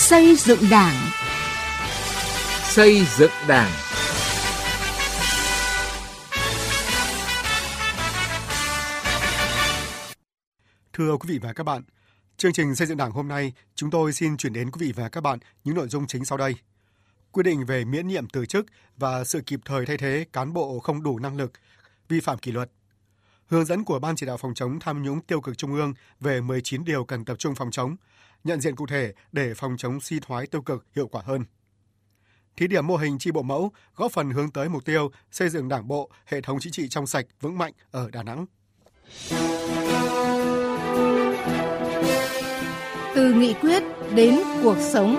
Xây 0.00 0.36
dựng 0.36 0.58
Đảng. 0.70 0.94
Xây 2.62 3.04
dựng 3.18 3.30
Đảng. 3.48 3.70
Thưa 10.92 11.16
quý 11.16 11.26
vị 11.32 11.38
và 11.38 11.52
các 11.52 11.64
bạn, 11.64 11.82
chương 12.36 12.52
trình 12.52 12.74
xây 12.74 12.86
dựng 12.86 12.96
Đảng 12.96 13.10
hôm 13.10 13.28
nay, 13.28 13.52
chúng 13.74 13.90
tôi 13.90 14.12
xin 14.12 14.36
chuyển 14.36 14.52
đến 14.52 14.70
quý 14.70 14.86
vị 14.86 14.92
và 14.96 15.08
các 15.08 15.20
bạn 15.20 15.38
những 15.64 15.74
nội 15.74 15.88
dung 15.88 16.06
chính 16.06 16.24
sau 16.24 16.38
đây. 16.38 16.54
Quy 17.32 17.42
định 17.42 17.66
về 17.66 17.84
miễn 17.84 18.08
nhiệm 18.08 18.28
từ 18.28 18.46
chức 18.46 18.66
và 18.96 19.24
sự 19.24 19.40
kịp 19.40 19.60
thời 19.64 19.86
thay 19.86 19.96
thế 19.96 20.24
cán 20.32 20.52
bộ 20.52 20.78
không 20.78 21.02
đủ 21.02 21.18
năng 21.18 21.36
lực, 21.36 21.52
vi 22.08 22.20
phạm 22.20 22.38
kỷ 22.38 22.52
luật. 22.52 22.70
Hướng 23.46 23.64
dẫn 23.64 23.84
của 23.84 23.98
Ban 23.98 24.16
chỉ 24.16 24.26
đạo 24.26 24.36
phòng 24.36 24.54
chống 24.54 24.80
tham 24.80 25.02
nhũng 25.02 25.20
tiêu 25.20 25.40
cực 25.40 25.58
Trung 25.58 25.74
ương 25.74 25.94
về 26.20 26.40
19 26.40 26.84
điều 26.84 27.04
cần 27.04 27.24
tập 27.24 27.38
trung 27.38 27.54
phòng 27.54 27.70
chống, 27.70 27.96
nhận 28.44 28.60
diện 28.60 28.76
cụ 28.76 28.86
thể 28.86 29.12
để 29.32 29.54
phòng 29.54 29.76
chống 29.78 30.00
suy 30.00 30.20
thoái 30.20 30.46
tiêu 30.46 30.62
cực 30.62 30.86
hiệu 30.96 31.08
quả 31.08 31.22
hơn. 31.24 31.44
Thí 32.56 32.66
điểm 32.66 32.86
mô 32.86 32.96
hình 32.96 33.18
chi 33.18 33.30
bộ 33.30 33.42
mẫu 33.42 33.72
góp 33.96 34.12
phần 34.12 34.30
hướng 34.30 34.50
tới 34.50 34.68
mục 34.68 34.84
tiêu 34.84 35.10
xây 35.30 35.48
dựng 35.48 35.68
đảng 35.68 35.88
bộ, 35.88 36.10
hệ 36.26 36.40
thống 36.40 36.58
chính 36.60 36.72
trị 36.72 36.88
trong 36.88 37.06
sạch, 37.06 37.26
vững 37.40 37.58
mạnh 37.58 37.72
ở 37.90 38.10
Đà 38.10 38.22
Nẵng. 38.22 38.46
Từ 43.14 43.34
nghị 43.34 43.54
quyết 43.54 43.82
đến 44.14 44.40
cuộc 44.62 44.76
sống. 44.92 45.16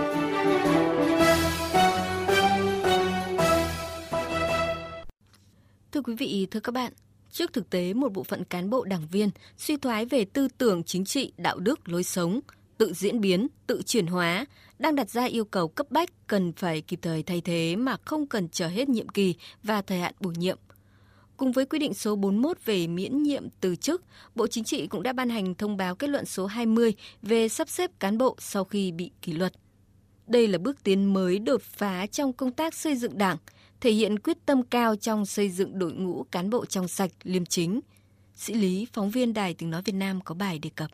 Thưa 5.92 6.02
quý 6.02 6.16
vị, 6.16 6.48
thưa 6.52 6.60
các 6.60 6.72
bạn, 6.72 6.94
trước 7.32 7.54
thực 7.54 7.70
tế 7.70 7.94
một 7.94 8.14
bộ 8.14 8.24
phận 8.24 8.44
cán 8.44 8.70
bộ 8.70 8.84
đảng 8.84 9.08
viên 9.12 9.30
suy 9.58 9.78
thoái 9.78 10.06
về 10.06 10.26
tư 10.26 10.48
tưởng 10.58 10.84
chính 10.84 11.06
trị, 11.06 11.34
đạo 11.38 11.60
đức, 11.60 11.90
lối 11.90 12.04
sống, 12.04 12.40
tự 12.82 12.94
diễn 12.94 13.22
biến, 13.22 13.48
tự 13.68 13.82
chuyển 13.86 14.08
hóa, 14.08 14.46
đang 14.80 14.96
đặt 14.96 15.10
ra 15.10 15.26
yêu 15.26 15.46
cầu 15.46 15.68
cấp 15.68 15.92
bách 15.92 16.28
cần 16.28 16.54
phải 16.54 16.82
kịp 16.82 17.00
thời 17.02 17.24
thay 17.24 17.42
thế 17.42 17.76
mà 17.76 17.98
không 18.06 18.28
cần 18.28 18.50
chờ 18.50 18.68
hết 18.68 18.90
nhiệm 18.90 19.10
kỳ 19.10 19.36
và 19.64 19.82
thời 19.82 20.00
hạn 20.00 20.14
bổ 20.20 20.32
nhiệm. 20.32 20.58
Cùng 21.38 21.52
với 21.52 21.66
quy 21.66 21.80
định 21.80 21.94
số 21.94 22.16
41 22.16 22.58
về 22.66 22.88
miễn 22.88 23.24
nhiệm 23.24 23.44
từ 23.62 23.76
chức, 23.76 24.04
Bộ 24.36 24.48
Chính 24.48 24.64
trị 24.64 24.88
cũng 24.88 25.04
đã 25.04 25.14
ban 25.14 25.30
hành 25.30 25.56
thông 25.56 25.78
báo 25.78 25.96
kết 25.96 26.10
luận 26.10 26.26
số 26.26 26.46
20 26.46 26.94
về 27.22 27.50
sắp 27.50 27.70
xếp 27.70 27.92
cán 28.00 28.18
bộ 28.18 28.36
sau 28.40 28.64
khi 28.64 28.92
bị 28.92 29.12
kỷ 29.22 29.34
luật. 29.34 29.54
Đây 30.28 30.48
là 30.48 30.58
bước 30.58 30.84
tiến 30.84 31.14
mới 31.14 31.40
đột 31.40 31.62
phá 31.62 32.06
trong 32.06 32.34
công 32.34 32.52
tác 32.52 32.74
xây 32.74 32.96
dựng 32.96 33.18
Đảng, 33.18 33.38
thể 33.82 33.92
hiện 33.92 34.20
quyết 34.20 34.38
tâm 34.46 34.64
cao 34.64 34.96
trong 34.96 35.26
xây 35.26 35.50
dựng 35.50 35.80
đội 35.80 35.94
ngũ 35.94 36.24
cán 36.32 36.50
bộ 36.50 36.66
trong 36.66 36.88
sạch, 36.88 37.12
liêm 37.24 37.46
chính. 37.46 37.80
Sĩ 38.36 38.54
Lý, 38.54 38.88
phóng 38.94 39.10
viên 39.10 39.34
Đài 39.34 39.54
Tiếng 39.54 39.70
Nói 39.70 39.82
Việt 39.86 39.96
Nam 39.96 40.22
có 40.22 40.36
bài 40.36 40.60
đề 40.60 40.70
cập. 40.76 40.92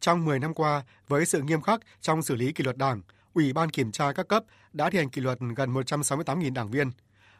Trong 0.00 0.24
10 0.24 0.38
năm 0.38 0.54
qua, 0.54 0.82
với 1.08 1.26
sự 1.26 1.42
nghiêm 1.42 1.62
khắc 1.62 1.80
trong 2.00 2.22
xử 2.22 2.34
lý 2.34 2.52
kỷ 2.52 2.64
luật 2.64 2.76
Đảng, 2.76 3.02
Ủy 3.34 3.52
ban 3.52 3.70
kiểm 3.70 3.92
tra 3.92 4.12
các 4.12 4.28
cấp 4.28 4.44
đã 4.72 4.90
thi 4.90 4.98
hành 4.98 5.10
kỷ 5.10 5.20
luật 5.20 5.38
gần 5.56 5.74
168.000 5.74 6.52
đảng 6.52 6.70
viên. 6.70 6.90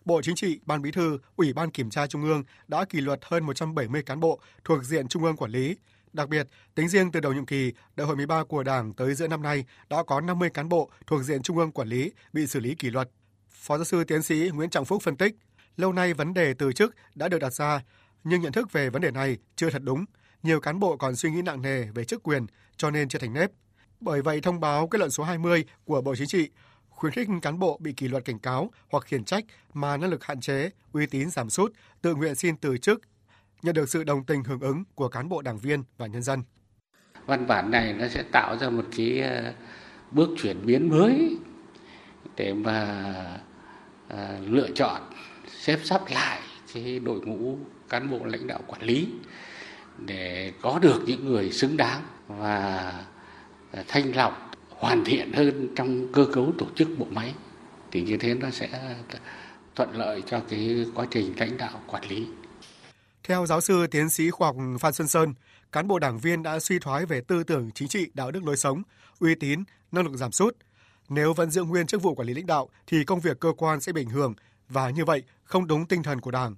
Bộ 0.04 0.22
Chính 0.22 0.34
trị, 0.34 0.60
Ban 0.66 0.82
Bí 0.82 0.90
thư, 0.90 1.18
Ủy 1.36 1.52
ban 1.52 1.70
Kiểm 1.70 1.90
tra 1.90 2.06
Trung 2.06 2.22
ương 2.22 2.44
đã 2.68 2.84
kỷ 2.84 3.00
luật 3.00 3.20
hơn 3.22 3.44
170 3.44 4.02
cán 4.02 4.20
bộ 4.20 4.40
thuộc 4.64 4.84
diện 4.84 5.08
Trung 5.08 5.24
ương 5.24 5.36
quản 5.36 5.50
lý. 5.50 5.76
Đặc 6.12 6.28
biệt, 6.28 6.46
tính 6.74 6.88
riêng 6.88 7.12
từ 7.12 7.20
đầu 7.20 7.32
nhiệm 7.32 7.46
kỳ, 7.46 7.72
đại 7.96 8.06
hội 8.06 8.16
13 8.16 8.44
của 8.44 8.62
Đảng 8.62 8.94
tới 8.94 9.14
giữa 9.14 9.28
năm 9.28 9.42
nay 9.42 9.64
đã 9.90 10.02
có 10.06 10.20
50 10.20 10.50
cán 10.50 10.68
bộ 10.68 10.90
thuộc 11.06 11.22
diện 11.22 11.42
Trung 11.42 11.58
ương 11.58 11.72
quản 11.72 11.88
lý 11.88 12.12
bị 12.32 12.46
xử 12.46 12.60
lý 12.60 12.74
kỷ 12.74 12.90
luật. 12.90 13.10
Phó 13.50 13.78
giáo 13.78 13.84
sư 13.84 14.04
tiến 14.04 14.22
sĩ 14.22 14.50
Nguyễn 14.54 14.70
Trọng 14.70 14.84
Phúc 14.84 15.02
phân 15.02 15.16
tích, 15.16 15.36
lâu 15.76 15.92
nay 15.92 16.14
vấn 16.14 16.34
đề 16.34 16.54
từ 16.54 16.72
chức 16.72 16.94
đã 17.14 17.28
được 17.28 17.38
đặt 17.38 17.52
ra, 17.52 17.80
nhưng 18.24 18.42
nhận 18.42 18.52
thức 18.52 18.72
về 18.72 18.90
vấn 18.90 19.02
đề 19.02 19.10
này 19.10 19.36
chưa 19.56 19.70
thật 19.70 19.82
đúng. 19.82 20.04
Nhiều 20.42 20.60
cán 20.60 20.78
bộ 20.78 20.96
còn 20.96 21.16
suy 21.16 21.30
nghĩ 21.30 21.42
nặng 21.42 21.62
nề 21.62 21.84
về 21.84 22.04
chức 22.04 22.22
quyền 22.22 22.46
cho 22.76 22.90
nên 22.90 23.08
chưa 23.08 23.18
thành 23.18 23.32
nếp. 23.32 23.50
Bởi 24.00 24.22
vậy, 24.22 24.40
thông 24.40 24.60
báo 24.60 24.88
kết 24.88 24.98
luận 24.98 25.10
số 25.10 25.24
20 25.24 25.64
của 25.84 26.00
Bộ 26.00 26.14
Chính 26.14 26.28
trị 26.28 26.50
khuyến 26.96 27.12
khích 27.12 27.28
cán 27.42 27.58
bộ 27.58 27.78
bị 27.80 27.92
kỷ 27.92 28.08
luật 28.08 28.24
cảnh 28.24 28.38
cáo 28.38 28.70
hoặc 28.90 29.04
khiển 29.04 29.24
trách 29.24 29.44
mà 29.74 29.96
năng 29.96 30.10
lực 30.10 30.24
hạn 30.24 30.40
chế, 30.40 30.70
uy 30.92 31.06
tín 31.06 31.30
giảm 31.30 31.50
sút, 31.50 31.72
tự 32.02 32.14
nguyện 32.14 32.34
xin 32.34 32.56
từ 32.56 32.78
chức, 32.78 33.00
nhận 33.62 33.74
được 33.74 33.88
sự 33.88 34.04
đồng 34.04 34.24
tình 34.24 34.44
hưởng 34.44 34.60
ứng 34.60 34.84
của 34.94 35.08
cán 35.08 35.28
bộ 35.28 35.42
đảng 35.42 35.58
viên 35.58 35.82
và 35.98 36.06
nhân 36.06 36.22
dân. 36.22 36.42
Văn 37.26 37.46
bản 37.46 37.70
này 37.70 37.92
nó 37.92 38.08
sẽ 38.08 38.22
tạo 38.22 38.56
ra 38.58 38.70
một 38.70 38.84
cái 38.96 39.20
ờ, 39.20 39.52
bước 40.10 40.28
chuyển 40.42 40.66
biến 40.66 40.88
mới 40.88 41.36
để 42.36 42.54
mà 42.54 43.04
ờ, 44.08 44.38
lựa 44.40 44.68
chọn 44.74 45.02
xếp 45.60 45.78
sắp 45.84 46.02
lại 46.10 46.40
cái 46.74 46.98
đội 46.98 47.20
ngũ 47.20 47.58
cán 47.88 48.10
bộ 48.10 48.24
lãnh 48.24 48.46
đạo 48.46 48.60
quản 48.66 48.82
lý 48.82 49.08
để 49.98 50.52
có 50.62 50.78
được 50.78 51.02
những 51.06 51.24
người 51.24 51.52
xứng 51.52 51.76
đáng 51.76 52.02
và 52.28 52.92
thanh 53.88 54.16
lọc 54.16 54.50
hoàn 54.68 55.04
thiện 55.04 55.32
hơn 55.32 55.68
trong 55.76 56.12
cơ 56.12 56.26
cấu 56.32 56.52
tổ 56.58 56.66
chức 56.76 56.88
bộ 56.98 57.06
máy 57.10 57.34
thì 57.90 58.02
như 58.02 58.16
thế 58.16 58.34
nó 58.34 58.50
sẽ 58.50 58.96
thuận 59.74 59.96
lợi 59.96 60.22
cho 60.26 60.40
cái 60.48 60.86
quá 60.94 61.06
trình 61.10 61.32
lãnh 61.36 61.56
đạo 61.56 61.80
quản 61.86 62.04
lý. 62.04 62.26
Theo 63.22 63.46
giáo 63.46 63.60
sư 63.60 63.86
tiến 63.86 64.10
sĩ 64.10 64.30
khoa 64.30 64.48
học 64.48 64.56
Phan 64.80 64.92
Xuân 64.92 65.08
Sơn, 65.08 65.34
cán 65.72 65.88
bộ 65.88 65.98
đảng 65.98 66.18
viên 66.18 66.42
đã 66.42 66.58
suy 66.58 66.78
thoái 66.78 67.06
về 67.06 67.20
tư 67.20 67.44
tưởng 67.44 67.70
chính 67.74 67.88
trị, 67.88 68.06
đạo 68.14 68.30
đức 68.30 68.44
lối 68.44 68.56
sống, 68.56 68.82
uy 69.18 69.34
tín, 69.34 69.64
năng 69.92 70.04
lực 70.04 70.16
giảm 70.16 70.32
sút. 70.32 70.56
Nếu 71.08 71.32
vẫn 71.32 71.50
giữ 71.50 71.64
nguyên 71.64 71.86
chức 71.86 72.02
vụ 72.02 72.14
quản 72.14 72.28
lý 72.28 72.34
lãnh 72.34 72.46
đạo 72.46 72.68
thì 72.86 73.04
công 73.04 73.20
việc 73.20 73.40
cơ 73.40 73.52
quan 73.56 73.80
sẽ 73.80 73.92
bị 73.92 74.00
ảnh 74.00 74.10
hưởng 74.10 74.34
và 74.68 74.90
như 74.90 75.04
vậy 75.04 75.22
không 75.44 75.66
đúng 75.66 75.86
tinh 75.86 76.02
thần 76.02 76.20
của 76.20 76.30
Đảng. 76.30 76.54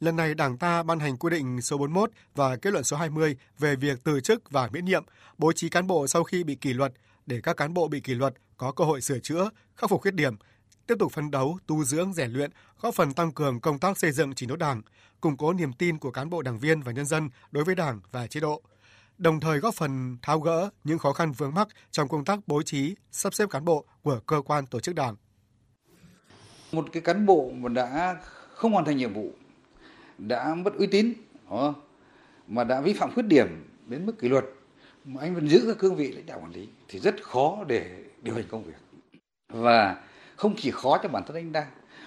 Lần 0.00 0.16
này 0.16 0.34
Đảng 0.34 0.58
ta 0.58 0.82
ban 0.82 0.98
hành 0.98 1.16
quy 1.16 1.30
định 1.30 1.62
số 1.62 1.78
41 1.78 2.10
và 2.34 2.56
kết 2.56 2.72
luận 2.72 2.84
số 2.84 2.96
20 2.96 3.36
về 3.58 3.76
việc 3.76 3.98
từ 4.04 4.20
chức 4.20 4.50
và 4.50 4.68
miễn 4.72 4.84
nhiệm, 4.84 5.04
bố 5.38 5.52
trí 5.52 5.68
cán 5.68 5.86
bộ 5.86 6.06
sau 6.06 6.24
khi 6.24 6.44
bị 6.44 6.54
kỷ 6.54 6.72
luật 6.72 6.92
để 7.26 7.40
các 7.42 7.56
cán 7.56 7.74
bộ 7.74 7.88
bị 7.88 8.00
kỷ 8.00 8.14
luật 8.14 8.34
có 8.56 8.72
cơ 8.72 8.84
hội 8.84 9.00
sửa 9.00 9.18
chữa, 9.18 9.50
khắc 9.76 9.90
phục 9.90 10.02
khuyết 10.02 10.14
điểm, 10.14 10.36
tiếp 10.86 10.94
tục 10.98 11.12
phấn 11.12 11.30
đấu, 11.30 11.58
tu 11.66 11.84
dưỡng, 11.84 12.12
rèn 12.12 12.30
luyện, 12.30 12.50
góp 12.80 12.94
phần 12.94 13.14
tăng 13.14 13.32
cường 13.32 13.60
công 13.60 13.78
tác 13.78 13.98
xây 13.98 14.12
dựng 14.12 14.34
chỉnh 14.34 14.48
đốn 14.48 14.58
Đảng, 14.58 14.82
củng 15.20 15.36
cố 15.36 15.52
niềm 15.52 15.72
tin 15.72 15.98
của 15.98 16.10
cán 16.10 16.30
bộ 16.30 16.42
đảng 16.42 16.58
viên 16.58 16.82
và 16.82 16.92
nhân 16.92 17.06
dân 17.06 17.30
đối 17.50 17.64
với 17.64 17.74
Đảng 17.74 18.00
và 18.12 18.26
chế 18.26 18.40
độ, 18.40 18.62
đồng 19.18 19.40
thời 19.40 19.58
góp 19.58 19.74
phần 19.74 20.18
tháo 20.22 20.40
gỡ 20.40 20.70
những 20.84 20.98
khó 20.98 21.12
khăn 21.12 21.32
vướng 21.32 21.54
mắc 21.54 21.68
trong 21.90 22.08
công 22.08 22.24
tác 22.24 22.38
bố 22.46 22.62
trí, 22.62 22.94
sắp 23.10 23.34
xếp 23.34 23.50
cán 23.50 23.64
bộ 23.64 23.84
của 24.02 24.20
cơ 24.26 24.42
quan 24.44 24.66
tổ 24.66 24.80
chức 24.80 24.94
Đảng. 24.94 25.16
Một 26.72 26.86
cái 26.92 27.02
cán 27.02 27.26
bộ 27.26 27.50
mà 27.54 27.68
đã 27.68 28.16
không 28.54 28.72
hoàn 28.72 28.84
thành 28.84 28.96
nhiệm 28.96 29.14
vụ, 29.14 29.32
đã 30.18 30.54
mất 30.54 30.74
uy 30.78 30.86
tín, 30.86 31.12
mà 32.48 32.64
đã 32.64 32.80
vi 32.80 32.92
phạm 32.92 33.10
khuyết 33.14 33.26
điểm 33.26 33.46
đến 33.86 34.06
mức 34.06 34.18
kỷ 34.18 34.28
luật 34.28 34.44
mà 35.04 35.20
anh 35.20 35.34
vẫn 35.34 35.48
giữ 35.48 35.62
cái 35.66 35.74
cương 35.74 35.96
vị 35.96 36.12
lãnh 36.12 36.26
đạo 36.26 36.40
quản 36.42 36.52
lý 36.52 36.68
thì 36.88 36.98
rất 36.98 37.22
khó 37.22 37.64
để 37.66 38.04
điều 38.22 38.34
hành 38.34 38.44
công 38.48 38.64
việc. 38.64 38.76
Và 39.48 39.96
không 40.36 40.54
chỉ 40.56 40.70
khó 40.70 40.98
cho 41.02 41.08
bản 41.08 41.22
thân 41.26 41.36
anh 41.36 41.52
ta 41.52 41.66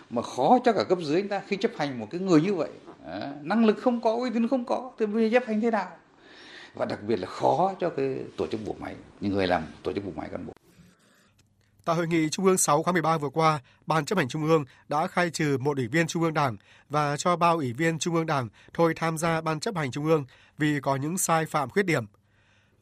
mà 0.10 0.22
khó 0.22 0.60
cho 0.64 0.74
cả 0.74 0.84
cấp 0.84 0.98
dưới 1.02 1.22
anh 1.22 1.30
ta 1.30 1.42
khi 1.48 1.58
chấp 1.58 1.72
hành 1.78 2.00
một 2.00 2.08
cái 2.12 2.22
người 2.22 2.42
như 2.42 2.54
vậy. 2.54 2.70
À, 3.06 3.34
năng 3.42 3.66
lực 3.66 3.78
không 3.82 4.02
có 4.02 4.16
uy 4.16 4.30
tín 4.30 4.48
không 4.48 4.66
có 4.66 4.92
thì 5.00 5.06
bây 5.06 5.32
giờ 5.32 5.40
chấp 5.40 5.48
hành 5.48 5.62
thế 5.62 5.72
nào? 5.72 5.88
Và 6.74 6.86
đặc 6.86 7.00
biệt 7.08 7.16
là 7.16 7.28
khó 7.28 7.74
cho 7.80 7.90
cái 7.90 8.20
tổ 8.38 8.48
chức 8.48 8.62
bộ 8.66 8.76
máy 8.80 8.96
những 9.22 9.34
người 9.34 9.48
làm 9.48 9.64
tổ 9.84 9.94
chức 9.94 10.06
bộ 10.06 10.12
máy 10.16 10.30
cán 10.32 10.46
bộ. 10.46 10.54
Tại 11.90 11.96
hội 11.96 12.08
nghị 12.08 12.30
Trung 12.30 12.46
ương 12.46 12.58
6 12.58 12.84
khóa 12.84 12.94
13 12.94 13.18
vừa 13.18 13.30
qua, 13.30 13.60
Ban 13.86 14.06
chấp 14.06 14.18
hành 14.18 14.28
Trung 14.28 14.48
ương 14.48 14.66
đã 14.88 15.08
khai 15.08 15.30
trừ 15.30 15.58
một 15.58 15.78
ủy 15.78 15.88
viên 15.88 16.08
Trung 16.08 16.24
ương 16.24 16.34
Đảng 16.34 16.58
và 16.90 17.18
cho 17.18 17.36
bao 17.36 17.58
ủy 17.58 17.74
viên 17.74 18.00
Trung 18.00 18.16
ương 18.16 18.26
Đảng 18.26 18.50
thôi 18.74 18.94
tham 18.96 19.18
gia 19.18 19.42
Ban 19.42 19.60
chấp 19.60 19.76
hành 19.76 19.92
Trung 19.92 20.06
ương 20.06 20.26
vì 20.58 20.80
có 20.82 20.96
những 20.96 21.18
sai 21.18 21.46
phạm 21.46 21.70
khuyết 21.70 21.86
điểm. 21.86 22.06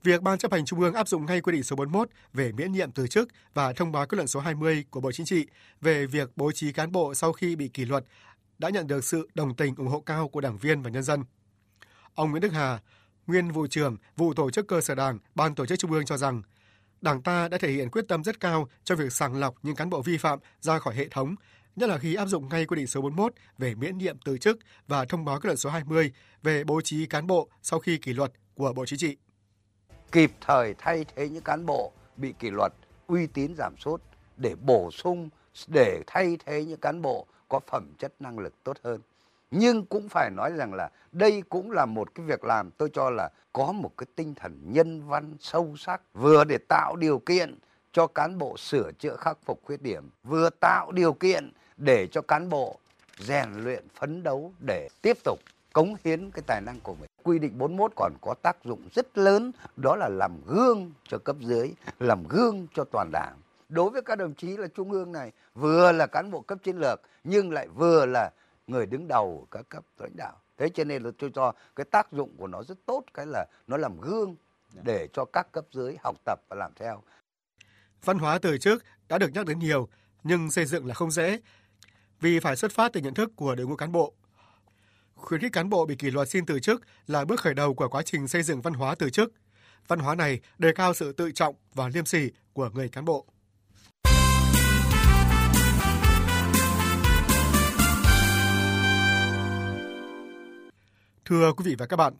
Việc 0.03 0.21
Ban 0.21 0.37
chấp 0.37 0.51
hành 0.51 0.65
Trung 0.65 0.79
ương 0.79 0.93
áp 0.93 1.07
dụng 1.07 1.25
ngay 1.25 1.41
quy 1.41 1.51
định 1.51 1.63
số 1.63 1.75
41 1.75 2.09
về 2.33 2.51
miễn 2.51 2.71
nhiệm 2.71 2.91
từ 2.91 3.07
chức 3.07 3.27
và 3.53 3.73
thông 3.73 3.91
báo 3.91 4.05
kết 4.05 4.15
luận 4.15 4.27
số 4.27 4.39
20 4.39 4.85
của 4.89 4.99
Bộ 5.01 5.11
Chính 5.11 5.25
trị 5.25 5.47
về 5.81 6.05
việc 6.05 6.31
bố 6.35 6.51
trí 6.51 6.71
cán 6.71 6.91
bộ 6.91 7.13
sau 7.13 7.33
khi 7.33 7.55
bị 7.55 7.67
kỷ 7.67 7.85
luật 7.85 8.05
đã 8.59 8.69
nhận 8.69 8.87
được 8.87 9.03
sự 9.03 9.29
đồng 9.35 9.55
tình 9.55 9.75
ủng 9.75 9.87
hộ 9.87 9.99
cao 9.99 10.27
của 10.27 10.41
đảng 10.41 10.57
viên 10.57 10.81
và 10.81 10.89
nhân 10.89 11.03
dân. 11.03 11.23
Ông 12.15 12.31
Nguyễn 12.31 12.41
Đức 12.41 12.53
Hà, 12.53 12.79
nguyên 13.27 13.51
vụ 13.51 13.67
trưởng 13.67 13.97
vụ 14.17 14.33
tổ 14.33 14.51
chức 14.51 14.67
cơ 14.67 14.81
sở 14.81 14.95
Đảng, 14.95 15.19
Ban 15.35 15.55
tổ 15.55 15.65
chức 15.65 15.79
Trung 15.79 15.91
ương 15.91 16.05
cho 16.05 16.17
rằng 16.17 16.41
Đảng 17.01 17.21
ta 17.21 17.47
đã 17.47 17.57
thể 17.57 17.71
hiện 17.71 17.89
quyết 17.89 18.05
tâm 18.07 18.23
rất 18.23 18.39
cao 18.39 18.67
trong 18.83 18.97
việc 18.97 19.13
sàng 19.13 19.35
lọc 19.35 19.55
những 19.63 19.75
cán 19.75 19.89
bộ 19.89 20.01
vi 20.01 20.17
phạm 20.17 20.39
ra 20.59 20.79
khỏi 20.79 20.95
hệ 20.95 21.07
thống, 21.07 21.35
nhất 21.75 21.89
là 21.89 21.97
khi 21.97 22.15
áp 22.15 22.25
dụng 22.25 22.49
ngay 22.49 22.65
quy 22.65 22.75
định 22.75 22.87
số 22.87 23.01
41 23.01 23.33
về 23.57 23.75
miễn 23.75 23.97
nhiệm 23.97 24.17
từ 24.25 24.37
chức 24.37 24.57
và 24.87 25.05
thông 25.05 25.25
báo 25.25 25.39
kết 25.39 25.47
luận 25.47 25.57
số 25.57 25.69
20 25.69 26.11
về 26.43 26.63
bố 26.63 26.81
trí 26.81 27.05
cán 27.05 27.27
bộ 27.27 27.49
sau 27.61 27.79
khi 27.79 27.97
kỷ 27.97 28.13
luật 28.13 28.31
của 28.55 28.73
Bộ 28.73 28.85
Chính 28.85 28.99
trị. 28.99 29.17
Kịp 30.11 30.31
thời 30.41 30.75
thay 30.77 31.05
thế 31.15 31.29
những 31.29 31.43
cán 31.43 31.65
bộ 31.65 31.91
bị 32.17 32.33
kỷ 32.39 32.49
luật 32.49 32.73
uy 33.07 33.27
tín 33.27 33.55
giảm 33.57 33.77
sút 33.77 34.01
để 34.37 34.55
bổ 34.55 34.91
sung 34.91 35.29
để 35.67 36.01
thay 36.07 36.37
thế 36.45 36.65
những 36.65 36.79
cán 36.79 37.01
bộ 37.01 37.27
có 37.49 37.59
phẩm 37.71 37.93
chất 37.99 38.13
năng 38.19 38.39
lực 38.39 38.53
tốt 38.63 38.77
hơn 38.83 39.01
nhưng 39.51 39.85
cũng 39.85 40.09
phải 40.09 40.29
nói 40.29 40.51
rằng 40.51 40.73
là 40.73 40.89
đây 41.11 41.43
cũng 41.49 41.71
là 41.71 41.85
một 41.85 42.15
cái 42.15 42.25
việc 42.25 42.43
làm 42.43 42.71
tôi 42.71 42.89
cho 42.93 43.09
là 43.09 43.29
có 43.53 43.71
một 43.71 43.91
cái 43.97 44.07
tinh 44.15 44.33
thần 44.35 44.59
nhân 44.63 45.07
văn 45.07 45.35
sâu 45.39 45.75
sắc 45.77 46.01
vừa 46.13 46.43
để 46.43 46.57
tạo 46.57 46.95
điều 46.95 47.19
kiện 47.19 47.59
cho 47.91 48.07
cán 48.07 48.37
bộ 48.37 48.57
sửa 48.57 48.91
chữa 48.99 49.15
khắc 49.15 49.37
phục 49.45 49.59
khuyết 49.63 49.81
điểm 49.81 50.09
vừa 50.23 50.49
tạo 50.49 50.91
điều 50.91 51.13
kiện 51.13 51.51
để 51.77 52.07
cho 52.07 52.21
cán 52.21 52.49
bộ 52.49 52.79
rèn 53.19 53.53
luyện 53.53 53.87
phấn 53.99 54.23
đấu 54.23 54.53
để 54.65 54.89
tiếp 55.01 55.17
tục 55.23 55.39
cống 55.73 55.95
hiến 56.03 56.31
cái 56.31 56.43
tài 56.47 56.61
năng 56.61 56.79
của 56.79 56.95
mình. 56.95 57.09
Quy 57.23 57.39
định 57.39 57.57
41 57.57 57.91
còn 57.95 58.13
có 58.21 58.33
tác 58.41 58.57
dụng 58.63 58.81
rất 58.95 59.17
lớn 59.17 59.51
đó 59.75 59.95
là 59.95 60.09
làm 60.09 60.31
gương 60.47 60.91
cho 61.07 61.17
cấp 61.17 61.35
dưới, 61.39 61.73
làm 61.99 62.27
gương 62.27 62.67
cho 62.73 62.83
toàn 62.83 63.09
đảng. 63.11 63.35
Đối 63.69 63.89
với 63.89 64.01
các 64.01 64.17
đồng 64.17 64.33
chí 64.33 64.57
là 64.57 64.67
trung 64.67 64.91
ương 64.91 65.11
này 65.11 65.31
vừa 65.55 65.91
là 65.91 66.07
cán 66.07 66.31
bộ 66.31 66.41
cấp 66.41 66.57
chiến 66.63 66.77
lược 66.77 67.01
nhưng 67.23 67.51
lại 67.51 67.67
vừa 67.67 68.05
là 68.05 68.31
người 68.67 68.85
đứng 68.85 69.07
đầu 69.07 69.47
các 69.51 69.69
cấp 69.69 69.83
lãnh 69.97 70.15
đạo. 70.15 70.41
Thế 70.57 70.69
cho 70.69 70.83
nên 70.83 71.03
là 71.03 71.11
tôi 71.17 71.31
cho 71.33 71.53
cái 71.75 71.85
tác 71.91 72.11
dụng 72.11 72.35
của 72.37 72.47
nó 72.47 72.63
rất 72.63 72.77
tốt 72.85 73.03
cái 73.13 73.25
là 73.25 73.45
nó 73.67 73.77
làm 73.77 74.01
gương 74.01 74.35
để 74.83 75.07
cho 75.13 75.25
các 75.25 75.51
cấp 75.51 75.65
dưới 75.71 75.95
học 76.03 76.15
tập 76.25 76.39
và 76.49 76.55
làm 76.55 76.71
theo. 76.75 77.03
Văn 78.03 78.17
hóa 78.17 78.39
từ 78.39 78.57
trước 78.57 78.83
đã 79.09 79.17
được 79.17 79.33
nhắc 79.33 79.45
đến 79.45 79.59
nhiều, 79.59 79.89
nhưng 80.23 80.51
xây 80.51 80.65
dựng 80.65 80.85
là 80.85 80.93
không 80.93 81.11
dễ, 81.11 81.39
vì 82.19 82.39
phải 82.39 82.55
xuất 82.55 82.71
phát 82.71 82.93
từ 82.93 83.01
nhận 83.01 83.13
thức 83.13 83.31
của 83.35 83.55
đội 83.55 83.67
ngũ 83.67 83.75
cán 83.75 83.91
bộ. 83.91 84.13
Khuyến 85.15 85.41
khích 85.41 85.53
cán 85.53 85.69
bộ 85.69 85.85
bị 85.85 85.95
kỷ 85.95 86.11
luật 86.11 86.29
xin 86.29 86.45
từ 86.45 86.59
chức 86.59 86.81
là 87.07 87.25
bước 87.25 87.39
khởi 87.39 87.53
đầu 87.53 87.73
của 87.73 87.87
quá 87.87 88.01
trình 88.03 88.27
xây 88.27 88.43
dựng 88.43 88.61
văn 88.61 88.73
hóa 88.73 88.95
từ 88.95 89.09
chức. 89.09 89.33
Văn 89.87 89.99
hóa 89.99 90.15
này 90.15 90.39
đề 90.57 90.71
cao 90.75 90.93
sự 90.93 91.13
tự 91.13 91.31
trọng 91.31 91.55
và 91.73 91.89
liêm 91.89 92.05
sỉ 92.05 92.31
của 92.53 92.69
người 92.73 92.89
cán 92.89 93.05
bộ. 93.05 93.25
Thưa 101.27 101.53
quý 101.53 101.63
vị 101.65 101.75
và 101.77 101.85
các 101.85 101.95
bạn, 101.95 102.13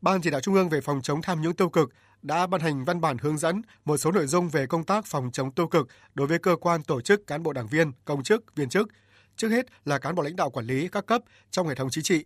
Ban 0.00 0.20
chỉ 0.20 0.30
đạo 0.30 0.40
Trung 0.40 0.54
ương 0.54 0.68
về 0.68 0.80
phòng 0.80 1.02
chống 1.02 1.22
tham 1.22 1.42
nhũng 1.42 1.54
tiêu 1.54 1.68
cực 1.68 1.92
đã 2.22 2.46
ban 2.46 2.60
hành 2.60 2.84
văn 2.84 3.00
bản 3.00 3.18
hướng 3.18 3.38
dẫn 3.38 3.62
một 3.84 3.96
số 3.96 4.12
nội 4.12 4.26
dung 4.26 4.48
về 4.48 4.66
công 4.66 4.84
tác 4.84 5.06
phòng 5.06 5.30
chống 5.32 5.52
tiêu 5.52 5.68
cực 5.68 5.88
đối 6.14 6.26
với 6.26 6.38
cơ 6.38 6.56
quan 6.56 6.82
tổ 6.82 7.00
chức 7.00 7.26
cán 7.26 7.42
bộ 7.42 7.52
đảng 7.52 7.66
viên, 7.66 7.92
công 8.04 8.22
chức, 8.22 8.56
viên 8.56 8.68
chức, 8.68 8.88
trước 9.36 9.48
hết 9.48 9.66
là 9.84 9.98
cán 9.98 10.14
bộ 10.14 10.22
lãnh 10.22 10.36
đạo 10.36 10.50
quản 10.50 10.66
lý 10.66 10.88
các 10.88 11.06
cấp 11.06 11.22
trong 11.50 11.68
hệ 11.68 11.74
thống 11.74 11.90
chính 11.90 12.04
trị. 12.04 12.24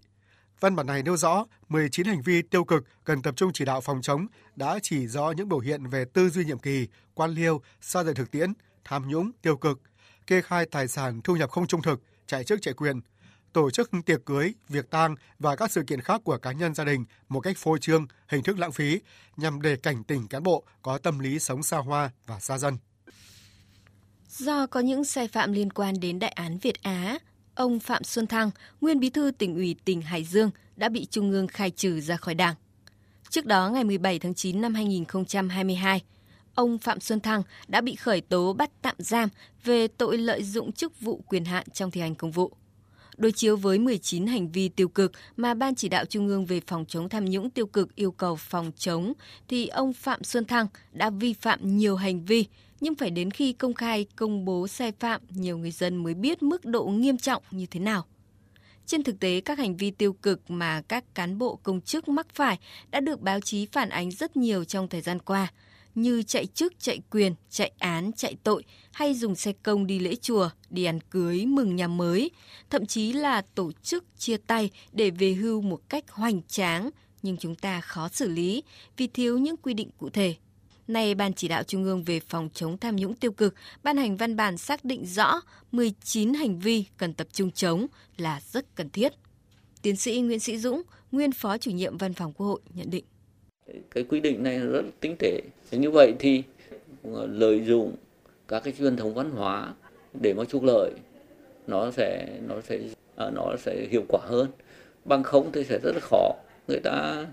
Văn 0.60 0.76
bản 0.76 0.86
này 0.86 1.02
nêu 1.02 1.16
rõ 1.16 1.44
19 1.68 2.06
hành 2.06 2.22
vi 2.22 2.42
tiêu 2.42 2.64
cực 2.64 2.84
cần 3.04 3.22
tập 3.22 3.34
trung 3.36 3.50
chỉ 3.54 3.64
đạo 3.64 3.80
phòng 3.80 4.02
chống 4.02 4.26
đã 4.56 4.78
chỉ 4.82 5.06
rõ 5.06 5.30
những 5.30 5.48
biểu 5.48 5.60
hiện 5.60 5.86
về 5.86 6.04
tư 6.04 6.30
duy 6.30 6.44
nhiệm 6.44 6.58
kỳ, 6.58 6.88
quan 7.14 7.30
liêu, 7.30 7.60
xa 7.80 8.02
rời 8.02 8.14
thực 8.14 8.30
tiễn, 8.30 8.52
tham 8.84 9.08
nhũng, 9.08 9.30
tiêu 9.42 9.56
cực, 9.56 9.80
kê 10.26 10.42
khai 10.42 10.66
tài 10.70 10.88
sản 10.88 11.20
thu 11.24 11.36
nhập 11.36 11.50
không 11.50 11.66
trung 11.66 11.82
thực, 11.82 12.00
chạy 12.26 12.44
chức 12.44 12.62
chạy 12.62 12.74
quyền, 12.74 13.00
tổ 13.52 13.70
chức 13.70 13.90
tiệc 14.06 14.24
cưới, 14.26 14.52
việc 14.68 14.90
tang 14.90 15.14
và 15.38 15.56
các 15.56 15.72
sự 15.72 15.82
kiện 15.86 16.00
khác 16.00 16.20
của 16.24 16.38
cá 16.38 16.52
nhân 16.52 16.74
gia 16.74 16.84
đình 16.84 17.04
một 17.28 17.40
cách 17.40 17.56
phô 17.58 17.78
trương, 17.78 18.06
hình 18.28 18.42
thức 18.42 18.58
lãng 18.58 18.72
phí 18.72 19.00
nhằm 19.36 19.62
để 19.62 19.76
cảnh 19.76 20.04
tỉnh 20.04 20.28
cán 20.28 20.42
bộ 20.42 20.64
có 20.82 20.98
tâm 20.98 21.18
lý 21.18 21.38
sống 21.38 21.62
xa 21.62 21.76
hoa 21.76 22.10
và 22.26 22.40
xa 22.40 22.58
dân. 22.58 22.78
Do 24.28 24.66
có 24.66 24.80
những 24.80 25.04
sai 25.04 25.28
phạm 25.28 25.52
liên 25.52 25.70
quan 25.72 26.00
đến 26.00 26.18
đại 26.18 26.30
án 26.30 26.58
Việt 26.58 26.82
Á, 26.82 27.18
ông 27.54 27.80
Phạm 27.80 28.04
Xuân 28.04 28.26
Thăng, 28.26 28.50
nguyên 28.80 29.00
bí 29.00 29.10
thư 29.10 29.30
tỉnh 29.38 29.54
ủy 29.54 29.76
tỉnh 29.84 30.02
Hải 30.02 30.24
Dương 30.24 30.50
đã 30.76 30.88
bị 30.88 31.06
Trung 31.06 31.30
ương 31.30 31.48
khai 31.48 31.70
trừ 31.70 32.00
ra 32.00 32.16
khỏi 32.16 32.34
Đảng. 32.34 32.54
Trước 33.30 33.46
đó, 33.46 33.68
ngày 33.68 33.84
17 33.84 34.18
tháng 34.18 34.34
9 34.34 34.60
năm 34.60 34.74
2022, 34.74 36.02
ông 36.54 36.78
Phạm 36.78 37.00
Xuân 37.00 37.20
Thăng 37.20 37.42
đã 37.68 37.80
bị 37.80 37.94
khởi 37.94 38.20
tố 38.20 38.52
bắt 38.52 38.70
tạm 38.82 38.94
giam 38.98 39.28
về 39.64 39.88
tội 39.88 40.18
lợi 40.18 40.42
dụng 40.42 40.72
chức 40.72 41.00
vụ 41.00 41.22
quyền 41.28 41.44
hạn 41.44 41.70
trong 41.72 41.90
thi 41.90 42.00
hành 42.00 42.14
công 42.14 42.30
vụ. 42.30 42.52
Đối 43.18 43.32
chiếu 43.32 43.56
với 43.56 43.78
19 43.78 44.26
hành 44.26 44.52
vi 44.52 44.68
tiêu 44.68 44.88
cực 44.88 45.12
mà 45.36 45.54
Ban 45.54 45.74
chỉ 45.74 45.88
đạo 45.88 46.04
Trung 46.04 46.28
ương 46.28 46.46
về 46.46 46.60
phòng 46.66 46.84
chống 46.88 47.08
tham 47.08 47.24
nhũng 47.24 47.50
tiêu 47.50 47.66
cực 47.66 47.94
yêu 47.94 48.10
cầu 48.10 48.36
phòng 48.36 48.72
chống, 48.76 49.12
thì 49.48 49.66
ông 49.66 49.92
Phạm 49.92 50.24
Xuân 50.24 50.44
Thăng 50.44 50.66
đã 50.92 51.10
vi 51.10 51.32
phạm 51.32 51.76
nhiều 51.76 51.96
hành 51.96 52.24
vi, 52.24 52.46
nhưng 52.80 52.94
phải 52.94 53.10
đến 53.10 53.30
khi 53.30 53.52
công 53.52 53.74
khai 53.74 54.06
công 54.16 54.44
bố 54.44 54.68
sai 54.68 54.92
phạm, 55.00 55.20
nhiều 55.30 55.58
người 55.58 55.70
dân 55.70 55.96
mới 55.96 56.14
biết 56.14 56.42
mức 56.42 56.64
độ 56.64 56.84
nghiêm 56.84 57.18
trọng 57.18 57.42
như 57.50 57.66
thế 57.66 57.80
nào. 57.80 58.04
Trên 58.86 59.02
thực 59.02 59.20
tế, 59.20 59.40
các 59.40 59.58
hành 59.58 59.76
vi 59.76 59.90
tiêu 59.90 60.12
cực 60.12 60.50
mà 60.50 60.82
các 60.88 61.14
cán 61.14 61.38
bộ 61.38 61.58
công 61.62 61.80
chức 61.80 62.08
mắc 62.08 62.26
phải 62.34 62.58
đã 62.90 63.00
được 63.00 63.20
báo 63.20 63.40
chí 63.40 63.66
phản 63.66 63.88
ánh 63.88 64.10
rất 64.10 64.36
nhiều 64.36 64.64
trong 64.64 64.88
thời 64.88 65.00
gian 65.00 65.18
qua– 65.18 65.48
như 66.02 66.22
chạy 66.22 66.46
chức, 66.46 66.72
chạy 66.78 67.00
quyền, 67.10 67.34
chạy 67.50 67.72
án, 67.78 68.12
chạy 68.12 68.36
tội 68.42 68.62
hay 68.92 69.14
dùng 69.14 69.34
xe 69.34 69.52
công 69.62 69.86
đi 69.86 69.98
lễ 69.98 70.14
chùa, 70.14 70.50
đi 70.70 70.84
ăn 70.84 71.00
cưới, 71.10 71.46
mừng 71.46 71.76
nhà 71.76 71.88
mới, 71.88 72.30
thậm 72.70 72.86
chí 72.86 73.12
là 73.12 73.42
tổ 73.54 73.72
chức 73.82 74.04
chia 74.18 74.36
tay 74.36 74.70
để 74.92 75.10
về 75.10 75.32
hưu 75.32 75.60
một 75.60 75.80
cách 75.88 76.10
hoành 76.10 76.40
tráng, 76.48 76.90
nhưng 77.22 77.36
chúng 77.36 77.54
ta 77.54 77.80
khó 77.80 78.08
xử 78.08 78.28
lý 78.28 78.62
vì 78.96 79.06
thiếu 79.06 79.38
những 79.38 79.56
quy 79.56 79.74
định 79.74 79.90
cụ 79.98 80.10
thể. 80.10 80.34
Nay, 80.88 81.14
Ban 81.14 81.32
chỉ 81.32 81.48
đạo 81.48 81.62
Trung 81.62 81.84
ương 81.84 82.04
về 82.04 82.20
phòng 82.20 82.48
chống 82.54 82.78
tham 82.78 82.96
nhũng 82.96 83.14
tiêu 83.14 83.32
cực 83.32 83.54
ban 83.82 83.96
hành 83.96 84.16
văn 84.16 84.36
bản 84.36 84.58
xác 84.58 84.84
định 84.84 85.06
rõ 85.06 85.40
19 85.72 86.34
hành 86.34 86.58
vi 86.58 86.84
cần 86.96 87.14
tập 87.14 87.26
trung 87.32 87.50
chống 87.50 87.86
là 88.16 88.40
rất 88.52 88.74
cần 88.74 88.90
thiết. 88.90 89.12
Tiến 89.82 89.96
sĩ 89.96 90.20
Nguyễn 90.20 90.40
Sĩ 90.40 90.58
Dũng, 90.58 90.82
nguyên 91.12 91.32
Phó 91.32 91.58
chủ 91.58 91.70
nhiệm 91.70 91.98
Văn 91.98 92.14
phòng 92.14 92.32
Quốc 92.32 92.46
hội 92.46 92.60
nhận 92.74 92.90
định 92.90 93.04
cái 93.90 94.04
quy 94.04 94.20
định 94.20 94.42
này 94.42 94.58
rất 94.58 94.82
tinh 95.00 95.16
tế. 95.18 95.40
Như 95.70 95.90
vậy 95.90 96.14
thì 96.18 96.42
ờ, 97.14 97.26
lợi 97.26 97.64
dụng 97.64 97.94
các 98.48 98.64
cái 98.64 98.74
truyền 98.78 98.96
thống 98.96 99.14
văn 99.14 99.30
hóa 99.30 99.74
để 100.20 100.34
mà 100.34 100.44
trục 100.44 100.62
lợi, 100.62 100.90
nó 101.66 101.90
sẽ 101.90 102.26
nó 102.48 102.54
sẽ 102.68 102.78
à, 103.16 103.30
nó 103.30 103.54
sẽ 103.58 103.86
hiệu 103.90 104.02
quả 104.08 104.20
hơn. 104.22 104.48
Bằng 105.04 105.22
không 105.22 105.52
thì 105.52 105.64
sẽ 105.64 105.78
rất 105.82 105.92
là 105.94 106.00
khó. 106.00 106.32
Người 106.68 106.80
ta 106.80 107.26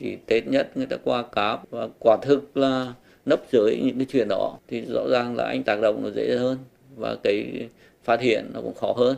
chỉ 0.00 0.16
tết 0.26 0.46
nhất 0.46 0.76
người 0.76 0.86
ta 0.86 0.96
qua 1.04 1.22
cáp 1.22 1.70
và 1.70 1.88
quả 1.98 2.16
thực 2.22 2.56
là 2.56 2.94
nấp 3.26 3.40
dưới 3.52 3.80
những 3.84 3.96
cái 3.98 4.06
chuyện 4.10 4.28
đó 4.28 4.58
thì 4.68 4.80
rõ 4.80 5.08
ràng 5.10 5.36
là 5.36 5.44
anh 5.44 5.62
tác 5.62 5.80
động 5.80 6.02
nó 6.02 6.10
dễ 6.10 6.36
hơn 6.38 6.58
và 6.96 7.16
cái 7.22 7.68
phát 8.04 8.20
hiện 8.20 8.50
nó 8.54 8.60
cũng 8.60 8.74
khó 8.74 8.92
hơn. 8.96 9.16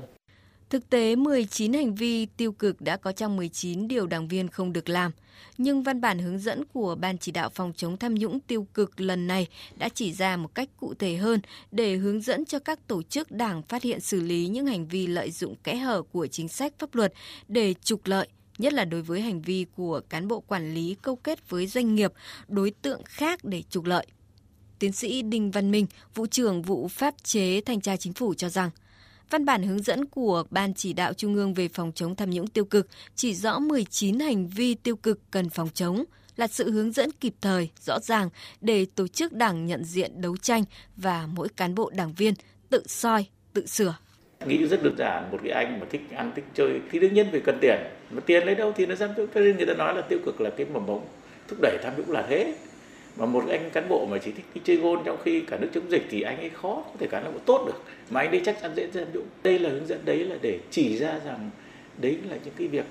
Thực 0.70 0.90
tế, 0.90 1.16
19 1.16 1.72
hành 1.72 1.94
vi 1.94 2.26
tiêu 2.26 2.52
cực 2.52 2.80
đã 2.80 2.96
có 2.96 3.12
trong 3.12 3.36
19 3.36 3.88
điều 3.88 4.06
đảng 4.06 4.28
viên 4.28 4.48
không 4.48 4.72
được 4.72 4.88
làm. 4.88 5.12
Nhưng 5.58 5.82
văn 5.82 6.00
bản 6.00 6.18
hướng 6.18 6.38
dẫn 6.38 6.64
của 6.72 6.94
Ban 7.00 7.18
chỉ 7.18 7.32
đạo 7.32 7.50
phòng 7.54 7.72
chống 7.76 7.96
tham 7.96 8.14
nhũng 8.14 8.40
tiêu 8.40 8.66
cực 8.74 9.00
lần 9.00 9.26
này 9.26 9.46
đã 9.76 9.88
chỉ 9.88 10.12
ra 10.12 10.36
một 10.36 10.54
cách 10.54 10.68
cụ 10.76 10.94
thể 10.94 11.16
hơn 11.16 11.40
để 11.70 11.96
hướng 11.96 12.20
dẫn 12.20 12.44
cho 12.44 12.58
các 12.58 12.86
tổ 12.86 13.02
chức 13.02 13.30
đảng 13.30 13.62
phát 13.62 13.82
hiện 13.82 14.00
xử 14.00 14.20
lý 14.20 14.48
những 14.48 14.66
hành 14.66 14.88
vi 14.88 15.06
lợi 15.06 15.30
dụng 15.30 15.54
kẽ 15.64 15.76
hở 15.76 16.02
của 16.02 16.26
chính 16.26 16.48
sách 16.48 16.72
pháp 16.78 16.94
luật 16.94 17.12
để 17.48 17.74
trục 17.82 18.06
lợi, 18.06 18.28
nhất 18.58 18.72
là 18.72 18.84
đối 18.84 19.02
với 19.02 19.20
hành 19.20 19.42
vi 19.42 19.66
của 19.76 20.00
cán 20.08 20.28
bộ 20.28 20.40
quản 20.40 20.74
lý 20.74 20.96
câu 21.02 21.16
kết 21.16 21.50
với 21.50 21.66
doanh 21.66 21.94
nghiệp, 21.94 22.12
đối 22.48 22.70
tượng 22.70 23.02
khác 23.04 23.44
để 23.44 23.62
trục 23.70 23.84
lợi. 23.84 24.06
Tiến 24.78 24.92
sĩ 24.92 25.22
Đinh 25.22 25.50
Văn 25.50 25.70
Minh, 25.70 25.86
vụ 26.14 26.26
trưởng 26.26 26.62
vụ 26.62 26.88
pháp 26.88 27.14
chế 27.22 27.60
thanh 27.60 27.80
tra 27.80 27.96
chính 27.96 28.12
phủ 28.12 28.34
cho 28.34 28.48
rằng– 28.48 28.70
Văn 29.30 29.44
bản 29.44 29.62
hướng 29.62 29.82
dẫn 29.82 30.04
của 30.04 30.44
Ban 30.50 30.74
chỉ 30.74 30.92
đạo 30.92 31.12
Trung 31.12 31.34
ương 31.34 31.54
về 31.54 31.68
phòng 31.68 31.92
chống 31.94 32.16
tham 32.16 32.30
nhũng 32.30 32.46
tiêu 32.46 32.64
cực 32.64 32.88
chỉ 33.14 33.34
rõ 33.34 33.58
19 33.58 34.20
hành 34.20 34.48
vi 34.48 34.74
tiêu 34.74 34.96
cực 34.96 35.20
cần 35.30 35.50
phòng 35.50 35.68
chống 35.74 36.04
là 36.36 36.46
sự 36.46 36.70
hướng 36.70 36.92
dẫn 36.92 37.10
kịp 37.20 37.34
thời, 37.40 37.68
rõ 37.80 38.00
ràng 38.00 38.28
để 38.60 38.86
tổ 38.94 39.08
chức 39.08 39.32
đảng 39.32 39.66
nhận 39.66 39.84
diện 39.84 40.20
đấu 40.20 40.36
tranh 40.36 40.64
và 40.96 41.28
mỗi 41.34 41.48
cán 41.48 41.74
bộ 41.74 41.90
đảng 41.94 42.12
viên 42.12 42.34
tự 42.70 42.82
soi, 42.86 43.26
tự 43.52 43.66
sửa. 43.66 43.96
Nghĩ 44.46 44.66
rất 44.66 44.82
đơn 44.82 44.94
giản, 44.98 45.30
một 45.30 45.38
cái 45.44 45.52
anh 45.52 45.80
mà 45.80 45.86
thích 45.90 46.02
ăn, 46.10 46.32
thích 46.36 46.44
chơi 46.54 46.80
thì 46.90 46.98
đương 46.98 47.14
nhiên 47.14 47.28
phải 47.30 47.40
cần 47.44 47.58
tiền. 47.60 47.76
Mà 48.10 48.20
tiền 48.26 48.46
lấy 48.46 48.54
đâu 48.54 48.72
thì 48.76 48.86
nó 48.86 48.94
dám 48.94 49.10
cho 49.16 49.40
nên 49.40 49.56
người 49.56 49.66
ta 49.66 49.74
nói 49.74 49.94
là 49.94 50.02
tiêu 50.02 50.18
cực 50.26 50.40
là 50.40 50.50
cái 50.50 50.66
mầm 50.72 50.86
mống 50.86 51.06
thúc 51.48 51.58
đẩy 51.62 51.78
tham 51.82 51.92
nhũng 51.96 52.10
là 52.10 52.26
thế 52.28 52.54
mà 53.18 53.26
một 53.26 53.44
anh 53.48 53.70
cán 53.70 53.88
bộ 53.88 54.06
mà 54.06 54.18
chỉ 54.24 54.32
thích 54.32 54.44
đi 54.54 54.60
chơi 54.64 54.76
gôn 54.76 55.00
trong 55.04 55.18
khi 55.24 55.40
cả 55.40 55.58
nước 55.60 55.68
chống 55.74 55.90
dịch 55.90 56.06
thì 56.10 56.20
anh 56.20 56.38
ấy 56.38 56.50
khó 56.50 56.74
có 56.74 56.92
thể 56.98 57.06
cán 57.06 57.24
bộ 57.34 57.38
tốt 57.46 57.64
được. 57.66 57.82
Mà 58.10 58.20
anh 58.20 58.30
ấy 58.30 58.42
chắc 58.44 58.58
chắn 58.62 58.74
dễ 58.76 58.90
tham 58.94 59.04
dụng 59.14 59.26
đây 59.42 59.58
là 59.58 59.70
hướng 59.70 59.86
dẫn 59.86 60.04
đấy 60.04 60.24
là 60.24 60.36
để 60.42 60.60
chỉ 60.70 60.98
ra 60.98 61.20
rằng 61.24 61.50
đấy 61.98 62.18
là 62.28 62.36
những 62.44 62.54
cái 62.56 62.68
việc 62.68 62.84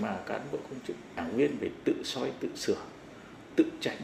mà 0.00 0.16
cán 0.26 0.40
bộ 0.52 0.58
công 0.70 0.78
chức 0.86 0.96
đảng 1.16 1.36
viên 1.36 1.56
phải 1.60 1.70
tự 1.84 1.94
soi 2.04 2.30
tự 2.40 2.48
sửa 2.56 2.76
tự 3.56 3.64
tránh. 3.80 3.98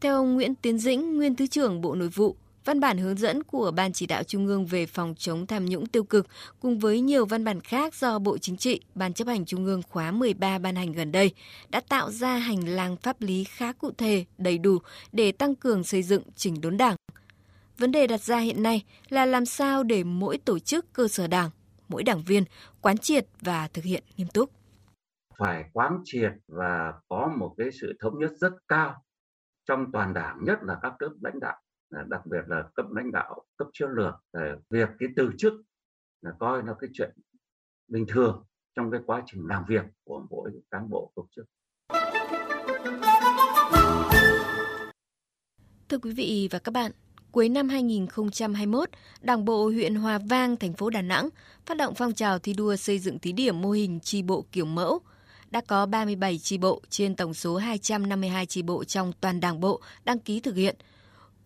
Theo 0.00 0.14
ông 0.14 0.34
Nguyễn 0.34 0.54
Tiến 0.54 0.78
Dĩnh, 0.78 1.16
nguyên 1.16 1.34
thứ 1.34 1.46
trưởng 1.46 1.80
Bộ 1.80 1.94
Nội 1.94 2.08
vụ, 2.08 2.36
Văn 2.68 2.80
bản 2.80 2.98
hướng 2.98 3.16
dẫn 3.16 3.42
của 3.42 3.70
Ban 3.70 3.92
chỉ 3.92 4.06
đạo 4.06 4.22
Trung 4.22 4.46
ương 4.46 4.66
về 4.66 4.86
phòng 4.86 5.14
chống 5.18 5.46
tham 5.46 5.66
nhũng 5.66 5.86
tiêu 5.86 6.04
cực 6.04 6.26
cùng 6.60 6.78
với 6.78 7.00
nhiều 7.00 7.26
văn 7.26 7.44
bản 7.44 7.60
khác 7.60 7.94
do 7.94 8.18
Bộ 8.18 8.38
Chính 8.38 8.56
trị, 8.56 8.80
Ban 8.94 9.12
chấp 9.12 9.26
hành 9.26 9.44
Trung 9.44 9.66
ương 9.66 9.82
khóa 9.82 10.10
13 10.10 10.58
ban 10.58 10.76
hành 10.76 10.92
gần 10.92 11.12
đây 11.12 11.34
đã 11.68 11.80
tạo 11.88 12.10
ra 12.10 12.36
hành 12.36 12.68
lang 12.68 12.96
pháp 12.96 13.20
lý 13.20 13.44
khá 13.44 13.72
cụ 13.72 13.90
thể, 13.98 14.24
đầy 14.38 14.58
đủ 14.58 14.78
để 15.12 15.32
tăng 15.32 15.54
cường 15.54 15.84
xây 15.84 16.02
dựng 16.02 16.22
chỉnh 16.34 16.60
đốn 16.60 16.76
đảng. 16.76 16.96
Vấn 17.78 17.92
đề 17.92 18.06
đặt 18.06 18.20
ra 18.20 18.38
hiện 18.38 18.62
nay 18.62 18.84
là 19.08 19.26
làm 19.26 19.46
sao 19.46 19.82
để 19.82 20.04
mỗi 20.04 20.38
tổ 20.38 20.58
chức 20.58 20.92
cơ 20.92 21.08
sở 21.08 21.26
đảng, 21.26 21.50
mỗi 21.88 22.02
đảng 22.02 22.22
viên 22.22 22.44
quán 22.80 22.98
triệt 22.98 23.26
và 23.40 23.68
thực 23.68 23.84
hiện 23.84 24.02
nghiêm 24.16 24.28
túc. 24.28 24.50
Phải 25.38 25.64
quán 25.72 25.98
triệt 26.04 26.32
và 26.48 26.92
có 27.08 27.30
một 27.38 27.54
cái 27.58 27.68
sự 27.80 27.92
thống 28.02 28.18
nhất 28.18 28.30
rất 28.40 28.52
cao 28.68 29.02
trong 29.68 29.84
toàn 29.92 30.14
đảng, 30.14 30.38
nhất 30.44 30.58
là 30.62 30.76
các 30.82 30.92
cấp 30.98 31.10
lãnh 31.22 31.40
đạo 31.40 31.56
đặc 31.90 32.26
biệt 32.26 32.42
là 32.46 32.64
cấp 32.74 32.86
lãnh 32.90 33.12
đạo 33.12 33.44
cấp 33.56 33.68
chiến 33.72 33.88
lược 33.90 34.14
việc 34.70 34.88
cái 34.98 35.08
từ 35.16 35.30
chức 35.38 35.52
là 36.22 36.30
coi 36.38 36.62
là 36.62 36.74
cái 36.80 36.90
chuyện 36.92 37.10
bình 37.88 38.04
thường 38.08 38.44
trong 38.76 38.90
cái 38.90 39.00
quá 39.06 39.22
trình 39.26 39.46
làm 39.46 39.64
việc 39.68 39.84
của 40.04 40.26
mỗi 40.30 40.50
cán 40.70 40.90
bộ 40.90 41.12
công 41.14 41.26
chức. 41.36 41.46
Thưa 45.88 45.98
quý 45.98 46.12
vị 46.12 46.48
và 46.50 46.58
các 46.58 46.72
bạn, 46.72 46.92
Cuối 47.32 47.48
năm 47.48 47.68
2021, 47.68 48.90
Đảng 49.20 49.44
bộ 49.44 49.68
huyện 49.68 49.94
Hòa 49.94 50.18
Vang, 50.18 50.56
thành 50.56 50.72
phố 50.72 50.90
Đà 50.90 51.02
Nẵng 51.02 51.28
phát 51.66 51.76
động 51.76 51.94
phong 51.94 52.14
trào 52.14 52.38
thi 52.38 52.52
đua 52.54 52.76
xây 52.76 52.98
dựng 52.98 53.18
thí 53.18 53.32
điểm 53.32 53.60
mô 53.60 53.70
hình 53.70 54.00
tri 54.00 54.22
bộ 54.22 54.44
kiểu 54.52 54.64
mẫu. 54.64 55.00
Đã 55.50 55.60
có 55.60 55.86
37 55.86 56.38
tri 56.38 56.58
bộ 56.58 56.82
trên 56.90 57.16
tổng 57.16 57.34
số 57.34 57.56
252 57.56 58.46
tri 58.46 58.62
bộ 58.62 58.84
trong 58.84 59.12
toàn 59.20 59.40
đảng 59.40 59.60
bộ 59.60 59.80
đăng 60.04 60.18
ký 60.18 60.40
thực 60.40 60.54
hiện. 60.56 60.76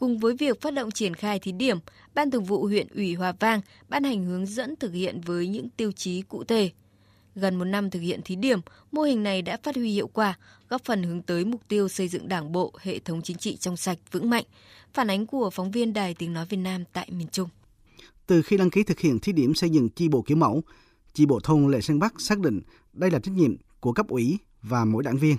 Cùng 0.02 0.18
với 0.18 0.34
việc 0.34 0.60
phát 0.60 0.74
động 0.74 0.90
triển 0.90 1.14
khai 1.14 1.38
thí 1.38 1.52
điểm, 1.52 1.78
Ban 2.14 2.30
Thường 2.30 2.44
vụ 2.44 2.66
huyện 2.66 2.86
ủy 2.94 3.14
Hòa 3.14 3.32
Vang 3.40 3.60
ban 3.88 4.04
hành 4.04 4.24
hướng 4.24 4.46
dẫn 4.46 4.76
thực 4.76 4.92
hiện 4.92 5.20
với 5.20 5.48
những 5.48 5.68
tiêu 5.68 5.92
chí 5.92 6.22
cụ 6.22 6.44
thể. 6.44 6.70
Gần 7.34 7.56
một 7.56 7.64
năm 7.64 7.90
thực 7.90 8.00
hiện 8.00 8.20
thí 8.24 8.36
điểm, 8.36 8.60
mô 8.92 9.02
hình 9.02 9.22
này 9.22 9.42
đã 9.42 9.56
phát 9.62 9.76
huy 9.76 9.92
hiệu 9.92 10.06
quả, 10.06 10.38
góp 10.68 10.84
phần 10.84 11.02
hướng 11.02 11.22
tới 11.22 11.44
mục 11.44 11.60
tiêu 11.68 11.88
xây 11.88 12.08
dựng 12.08 12.28
đảng 12.28 12.52
bộ, 12.52 12.72
hệ 12.80 12.98
thống 12.98 13.22
chính 13.22 13.36
trị 13.36 13.56
trong 13.56 13.76
sạch, 13.76 13.98
vững 14.12 14.30
mạnh. 14.30 14.44
Phản 14.94 15.10
ánh 15.10 15.26
của 15.26 15.50
phóng 15.50 15.70
viên 15.70 15.92
Đài 15.92 16.14
Tiếng 16.14 16.32
Nói 16.32 16.46
Việt 16.48 16.56
Nam 16.56 16.84
tại 16.92 17.08
miền 17.10 17.28
Trung. 17.28 17.48
Từ 18.26 18.42
khi 18.42 18.56
đăng 18.56 18.70
ký 18.70 18.82
thực 18.82 19.00
hiện 19.00 19.18
thí 19.18 19.32
điểm 19.32 19.54
xây 19.54 19.70
dựng 19.70 19.88
chi 19.88 20.08
bộ 20.08 20.22
kiểu 20.22 20.36
mẫu, 20.36 20.62
chi 21.14 21.26
bộ 21.26 21.40
thôn 21.40 21.70
Lệ 21.70 21.80
Sơn 21.80 21.98
Bắc 21.98 22.20
xác 22.20 22.38
định 22.38 22.60
đây 22.92 23.10
là 23.10 23.18
trách 23.18 23.34
nhiệm 23.34 23.56
của 23.80 23.92
cấp 23.92 24.08
ủy 24.08 24.38
và 24.62 24.84
mỗi 24.84 25.02
đảng 25.02 25.18
viên. 25.18 25.36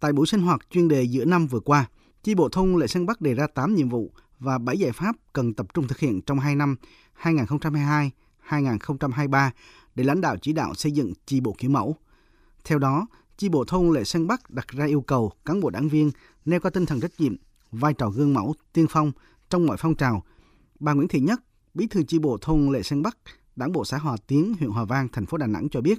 Tại 0.00 0.12
buổi 0.12 0.26
sinh 0.26 0.40
hoạt 0.40 0.60
chuyên 0.70 0.88
đề 0.88 1.02
giữa 1.02 1.24
năm 1.24 1.46
vừa 1.46 1.60
qua, 1.60 1.86
chi 2.22 2.34
bộ 2.34 2.48
thôn 2.48 2.76
Lệ 2.76 2.86
Sơn 2.86 3.06
Bắc 3.06 3.20
đề 3.20 3.34
ra 3.34 3.46
8 3.46 3.74
nhiệm 3.74 3.88
vụ 3.88 4.12
và 4.38 4.58
7 4.58 4.78
giải 4.78 4.92
pháp 4.92 5.16
cần 5.32 5.54
tập 5.54 5.66
trung 5.74 5.88
thực 5.88 5.98
hiện 5.98 6.20
trong 6.20 6.38
2 6.38 6.56
năm 6.56 6.76
2022-2023 8.48 9.50
để 9.94 10.04
lãnh 10.04 10.20
đạo 10.20 10.36
chỉ 10.36 10.52
đạo 10.52 10.74
xây 10.74 10.92
dựng 10.92 11.12
chi 11.26 11.40
bộ 11.40 11.54
kiểu 11.58 11.70
mẫu. 11.70 11.96
Theo 12.64 12.78
đó, 12.78 13.06
chi 13.36 13.48
bộ 13.48 13.64
thôn 13.64 13.90
Lệ 13.90 14.04
Sơn 14.04 14.26
Bắc 14.26 14.50
đặt 14.50 14.68
ra 14.68 14.84
yêu 14.84 15.00
cầu 15.00 15.32
cán 15.44 15.60
bộ 15.60 15.70
đảng 15.70 15.88
viên 15.88 16.10
nêu 16.44 16.60
cao 16.60 16.70
tinh 16.70 16.86
thần 16.86 17.00
trách 17.00 17.12
nhiệm, 17.18 17.36
vai 17.70 17.94
trò 17.94 18.10
gương 18.10 18.34
mẫu, 18.34 18.54
tiên 18.72 18.86
phong 18.90 19.12
trong 19.50 19.66
mọi 19.66 19.76
phong 19.76 19.94
trào. 19.94 20.22
Bà 20.80 20.92
Nguyễn 20.92 21.08
Thị 21.08 21.20
Nhất, 21.20 21.40
Bí 21.74 21.86
thư 21.86 22.02
chi 22.02 22.18
bộ 22.18 22.38
thôn 22.40 22.72
Lệ 22.72 22.82
Sơn 22.82 23.02
Bắc, 23.02 23.16
Đảng 23.56 23.72
bộ 23.72 23.84
xã 23.84 23.98
Hòa 23.98 24.16
Tiến, 24.26 24.54
huyện 24.58 24.70
Hòa 24.70 24.84
Vang, 24.84 25.08
thành 25.08 25.26
phố 25.26 25.36
Đà 25.36 25.46
Nẵng 25.46 25.68
cho 25.68 25.80
biết, 25.80 25.98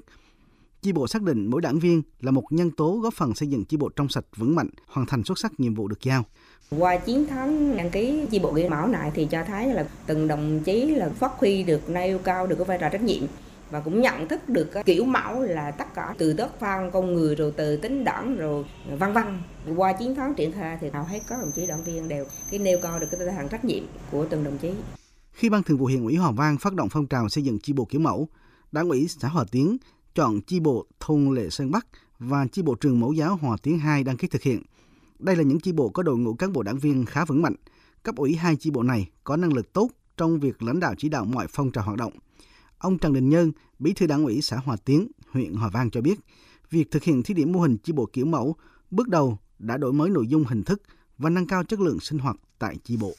chi 0.83 0.91
bộ 0.91 1.07
xác 1.07 1.21
định 1.21 1.47
mỗi 1.47 1.61
đảng 1.61 1.79
viên 1.79 2.01
là 2.21 2.31
một 2.31 2.43
nhân 2.49 2.71
tố 2.71 2.99
góp 3.03 3.13
phần 3.13 3.35
xây 3.35 3.49
dựng 3.49 3.65
chi 3.65 3.77
bộ 3.77 3.89
trong 3.89 4.09
sạch 4.09 4.25
vững 4.35 4.55
mạnh, 4.55 4.69
hoàn 4.87 5.07
thành 5.07 5.23
xuất 5.23 5.39
sắc 5.39 5.59
nhiệm 5.59 5.73
vụ 5.73 5.87
được 5.87 6.03
giao. 6.03 6.25
Qua 6.69 6.97
chiến 6.97 7.27
thắng 7.27 7.77
đăng 7.77 7.89
ký 7.89 8.25
chi 8.31 8.39
bộ 8.39 8.53
kiểu 8.53 8.69
mẫu 8.69 8.87
này 8.87 9.11
thì 9.13 9.27
cho 9.31 9.43
thấy 9.47 9.73
là 9.73 9.87
từng 10.07 10.27
đồng 10.27 10.59
chí 10.59 10.85
là 10.85 11.09
phát 11.09 11.31
huy 11.37 11.63
được 11.63 11.89
nêu 11.89 12.19
cao 12.19 12.47
được 12.47 12.55
cái 12.55 12.65
vai 12.65 12.77
trò 12.81 12.89
trách 12.89 13.01
nhiệm 13.01 13.23
và 13.71 13.79
cũng 13.79 14.01
nhận 14.01 14.27
thức 14.27 14.49
được 14.49 14.69
kiểu 14.85 15.05
mẫu 15.05 15.41
là 15.41 15.71
tất 15.71 15.93
cả 15.93 16.15
từ 16.17 16.33
tất 16.33 16.59
phan 16.59 16.91
con 16.91 17.13
người 17.13 17.35
rồi 17.35 17.53
từ 17.57 17.77
tính 17.77 18.03
đảng 18.03 18.37
rồi 18.37 18.65
vân 18.99 19.13
vân 19.13 19.23
qua 19.75 19.93
chiến 19.93 20.15
thắng 20.15 20.33
triển 20.33 20.51
khai 20.51 20.77
thì 20.81 20.89
hầu 20.89 21.03
hết 21.03 21.19
các 21.27 21.39
đồng 21.41 21.51
chí 21.51 21.67
đảng 21.67 21.83
viên 21.83 22.07
đều 22.07 22.25
cái 22.49 22.59
nêu 22.59 22.79
cao 22.81 22.99
được 22.99 23.07
cái 23.11 23.19
tinh 23.19 23.29
thần 23.35 23.49
trách 23.49 23.65
nhiệm 23.65 23.83
của 24.11 24.25
từng 24.29 24.43
đồng 24.43 24.57
chí 24.57 24.71
khi 25.31 25.49
ban 25.49 25.63
thường 25.63 25.77
vụ 25.77 25.85
huyện 25.85 26.03
ủy 26.03 26.15
Hòa 26.15 26.31
Vang 26.31 26.57
phát 26.57 26.73
động 26.73 26.89
phong 26.89 27.07
trào 27.07 27.29
xây 27.29 27.43
dựng 27.43 27.59
chi 27.59 27.73
bộ 27.73 27.85
kiểu 27.85 28.01
mẫu 28.01 28.27
đảng 28.71 28.89
ủy 28.89 29.07
xã 29.07 29.27
Hòa 29.27 29.45
Tiến 29.51 29.77
chọn 30.15 30.41
chi 30.41 30.59
bộ 30.59 30.85
thôn 30.99 31.35
Lệ 31.35 31.49
Sơn 31.49 31.71
Bắc 31.71 31.87
và 32.19 32.47
chi 32.51 32.61
bộ 32.61 32.75
trường 32.75 32.99
mẫu 32.99 33.13
giáo 33.13 33.35
Hòa 33.35 33.57
Tiến 33.63 33.79
2 33.79 34.03
đăng 34.03 34.17
ký 34.17 34.27
thực 34.27 34.41
hiện. 34.41 34.61
Đây 35.19 35.35
là 35.35 35.43
những 35.43 35.59
chi 35.59 35.71
bộ 35.71 35.89
có 35.89 36.03
đội 36.03 36.17
ngũ 36.17 36.33
cán 36.33 36.53
bộ 36.53 36.63
đảng 36.63 36.77
viên 36.77 37.05
khá 37.05 37.25
vững 37.25 37.41
mạnh. 37.41 37.55
Cấp 38.03 38.15
ủy 38.15 38.35
hai 38.35 38.55
chi 38.55 38.71
bộ 38.71 38.83
này 38.83 39.09
có 39.23 39.37
năng 39.37 39.53
lực 39.53 39.73
tốt 39.73 39.89
trong 40.17 40.39
việc 40.39 40.63
lãnh 40.63 40.79
đạo 40.79 40.93
chỉ 40.97 41.09
đạo 41.09 41.25
mọi 41.25 41.47
phong 41.49 41.71
trào 41.71 41.83
hoạt 41.83 41.97
động. 41.97 42.13
Ông 42.77 42.97
Trần 42.97 43.13
Đình 43.13 43.29
Nhân, 43.29 43.51
Bí 43.79 43.93
thư 43.93 44.07
Đảng 44.07 44.23
ủy 44.23 44.41
xã 44.41 44.57
Hòa 44.57 44.75
Tiến, 44.85 45.07
huyện 45.29 45.53
Hòa 45.53 45.69
Vang 45.69 45.91
cho 45.91 46.01
biết, 46.01 46.19
việc 46.69 46.91
thực 46.91 47.03
hiện 47.03 47.23
thí 47.23 47.33
điểm 47.33 47.51
mô 47.51 47.59
hình 47.59 47.77
chi 47.77 47.93
bộ 47.93 48.05
kiểu 48.13 48.25
mẫu 48.25 48.55
bước 48.91 49.07
đầu 49.07 49.37
đã 49.59 49.77
đổi 49.77 49.93
mới 49.93 50.09
nội 50.09 50.27
dung 50.27 50.43
hình 50.43 50.63
thức 50.63 50.81
và 51.17 51.29
nâng 51.29 51.47
cao 51.47 51.63
chất 51.63 51.79
lượng 51.79 51.99
sinh 51.99 52.19
hoạt 52.19 52.35
tại 52.59 52.77
chi 52.83 52.97
bộ. 52.97 53.11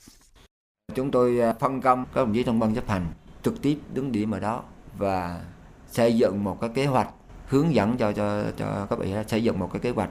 Chúng 0.95 1.11
tôi 1.11 1.41
à, 1.41 1.55
phân 1.61 1.81
công 1.81 2.05
các 2.15 2.21
đồng 2.21 2.35
chí 2.35 2.43
trong 2.43 2.59
ban 2.59 2.75
chấp 2.75 2.89
hành 2.89 3.13
trực 3.43 3.63
tiếp 3.63 3.79
đứng 3.95 4.13
điểm 4.13 4.31
ở 4.31 4.41
đó 4.41 4.65
và 4.99 5.45
xây 5.95 6.17
dựng 6.17 6.45
một 6.45 6.61
cái 6.61 6.71
kế 6.75 6.87
hoạch 6.87 7.09
hướng 7.47 7.75
dẫn 7.75 7.97
cho 7.97 8.13
cho 8.13 8.45
cho 8.57 8.87
các 8.91 8.99
vị 8.99 9.15
xây 9.29 9.45
dựng 9.45 9.59
một 9.59 9.73
cái 9.73 9.81
kế 9.81 9.91
hoạch 9.91 10.11